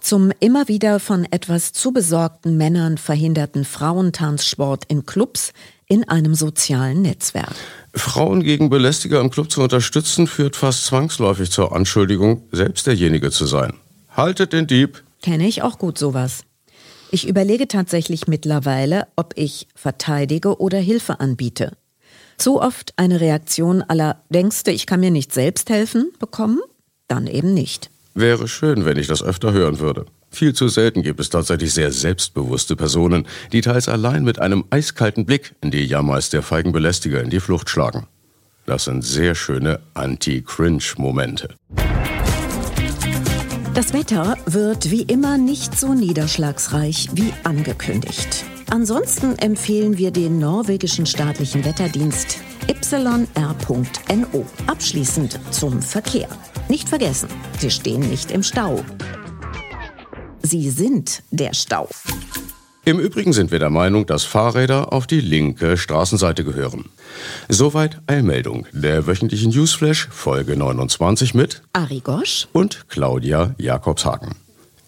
Zum 0.01 0.33
immer 0.41 0.67
wieder 0.67 0.99
von 0.99 1.27
etwas 1.31 1.73
zu 1.73 1.93
besorgten 1.93 2.57
Männern 2.57 2.99
verhinderten 2.99 3.65
Frauentanzsport 3.65 4.85
in 4.89 5.05
Clubs 5.05 5.53
in 5.87 6.09
einem 6.09 6.35
sozialen 6.35 7.03
Netzwerk. 7.03 7.55
Frauen 7.95 8.43
gegen 8.43 8.71
Belästiger 8.71 9.21
im 9.21 9.31
Club 9.31 9.51
zu 9.51 9.61
unterstützen, 9.61 10.27
führt 10.27 10.57
fast 10.57 10.87
zwangsläufig 10.87 11.51
zur 11.51 11.75
Anschuldigung, 11.75 12.45
selbst 12.53 12.87
derjenige 12.87 13.31
zu 13.31 13.47
sein. 13.47 13.75
Haltet 14.17 14.53
den 14.53 14.67
Dieb. 14.67 15.03
Kenne 15.23 15.47
ich 15.47 15.63
auch 15.63 15.79
gut 15.79 15.99
sowas. 15.99 16.45
Ich 17.11 17.27
überlege 17.29 17.67
tatsächlich 17.69 18.29
mittlerweile, 18.29 19.09
ob 19.17 19.35
ich 19.37 19.67
verteidige 19.75 20.61
oder 20.61 20.79
Hilfe 20.79 21.21
anbiete. 21.21 21.77
Zu 22.39 22.63
oft 22.63 22.95
eine 22.97 23.21
Reaktion 23.21 23.83
aller 23.83 24.23
Denkst 24.31 24.63
du, 24.65 24.71
ich 24.71 24.87
kann 24.87 25.01
mir 25.01 25.11
nicht 25.11 25.35
selbst 25.35 25.69
helfen 25.69 26.13
bekommen? 26.19 26.61
Dann 27.09 27.27
eben 27.27 27.53
nicht. 27.53 27.91
Wäre 28.15 28.49
schön, 28.49 28.85
wenn 28.85 28.99
ich 28.99 29.07
das 29.07 29.23
öfter 29.23 29.53
hören 29.53 29.79
würde. 29.79 30.07
Viel 30.31 30.53
zu 30.53 30.69
selten 30.69 31.03
gibt 31.03 31.21
es 31.21 31.31
tatsächlich 31.31 31.73
sehr 31.73 31.93
selbstbewusste 31.93 32.77
Personen, 32.77 33.27
die 33.53 33.61
teils 33.61 33.89
allein 33.89 34.25
mit 34.25 34.39
einem 34.39 34.65
eiskalten 34.71 35.27
Blick 35.27 35.55
in 35.61 35.71
die 35.71 35.85
Jammerls 35.85 36.31
der 36.31 36.43
feigen 36.43 36.73
Belästiger 36.73 37.23
in 37.23 37.31
die 37.31 37.41
Flucht 37.41 37.69
schlagen. 37.69 38.07
Das 38.67 38.85
sind 38.85 39.03
sehr 39.03 39.35
schöne 39.35 39.81
Anti-Cringe-Momente. 39.95 41.55
Das 43.75 43.93
Wetter 43.93 44.37
wird 44.47 44.91
wie 44.91 45.03
immer 45.03 45.39
nicht 45.39 45.79
so 45.79 45.95
niederschlagsreich 45.95 47.09
wie 47.15 47.33
angekündigt. 47.45 48.45
Ansonsten 48.71 49.37
empfehlen 49.39 49.99
wir 49.99 50.13
den 50.13 50.39
norwegischen 50.39 51.05
staatlichen 51.05 51.65
Wetterdienst 51.65 52.39
yr.no. 52.69 54.47
Abschließend 54.69 55.41
zum 55.51 55.83
Verkehr. 55.83 56.29
Nicht 56.69 56.89
vergessen, 56.89 57.29
Sie 57.59 57.71
stehen 57.71 58.09
nicht 58.09 58.31
im 58.31 58.45
Stau. 58.45 58.85
Sie 60.43 60.71
sind 60.71 61.25
der 61.33 61.53
Stau. 61.53 61.89
Im 62.85 63.01
Übrigen 63.01 63.33
sind 63.33 63.51
wir 63.51 63.59
der 63.59 63.71
Meinung, 63.71 64.07
dass 64.07 64.23
Fahrräder 64.23 64.93
auf 64.93 65.09
die 65.09 65.21
linke 65.21 65.77
Straßenseite 65.77 66.45
gehören. 66.45 66.87
Soweit 67.49 68.01
Eilmeldung 68.07 68.67
der 68.73 69.07
wöchentlichen 69.09 69.51
Newsflash 69.51 70.09
Folge 70.13 70.57
29 70.57 71.35
mit 71.35 71.63
Ari 71.73 72.01
Gosch 72.01 72.47
und 72.53 72.89
Claudia 72.89 73.55
Jakobshagen. 73.59 74.37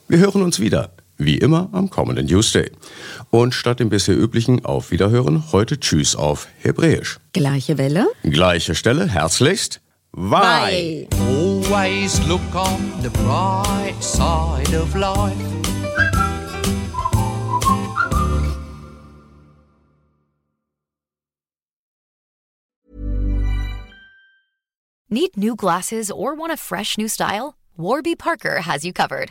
Wir 0.09 0.18
hören 0.18 0.42
uns 0.42 0.61
wieder, 0.61 0.90
wie 1.25 1.39
immer 1.39 1.69
am 1.73 1.91
kommenden 1.91 2.27
Newsday. 2.27 2.71
Und 3.31 3.55
statt 3.55 3.81
dem 3.81 3.89
bisher 3.89 4.17
üblichen 4.17 4.65
Auf 4.65 4.91
Wiederhören 4.91 5.53
heute 5.53 5.79
Tschüss 5.81 6.17
auf 6.17 6.49
Hebräisch. 6.59 7.19
Gleiche 7.33 7.79
Welle, 7.79 8.07
gleiche 8.23 8.75
Stelle, 8.75 9.09
herzlichst. 9.09 9.81
Bye. 10.15 11.09
Always 11.21 12.21
look 12.27 12.55
on 12.55 12.93
the 13.03 13.11
bright 13.11 14.03
side 14.03 14.77
of 14.77 14.95
life. 14.95 15.37
Need 25.13 25.37
new 25.37 25.55
glasses 25.55 26.11
or 26.11 26.35
want 26.35 26.53
a 26.53 26.57
fresh 26.57 26.97
new 26.97 27.07
style? 27.07 27.55
Warby 27.77 28.17
Parker 28.17 28.63
has 28.63 28.83
you 28.83 28.95
covered. 28.95 29.31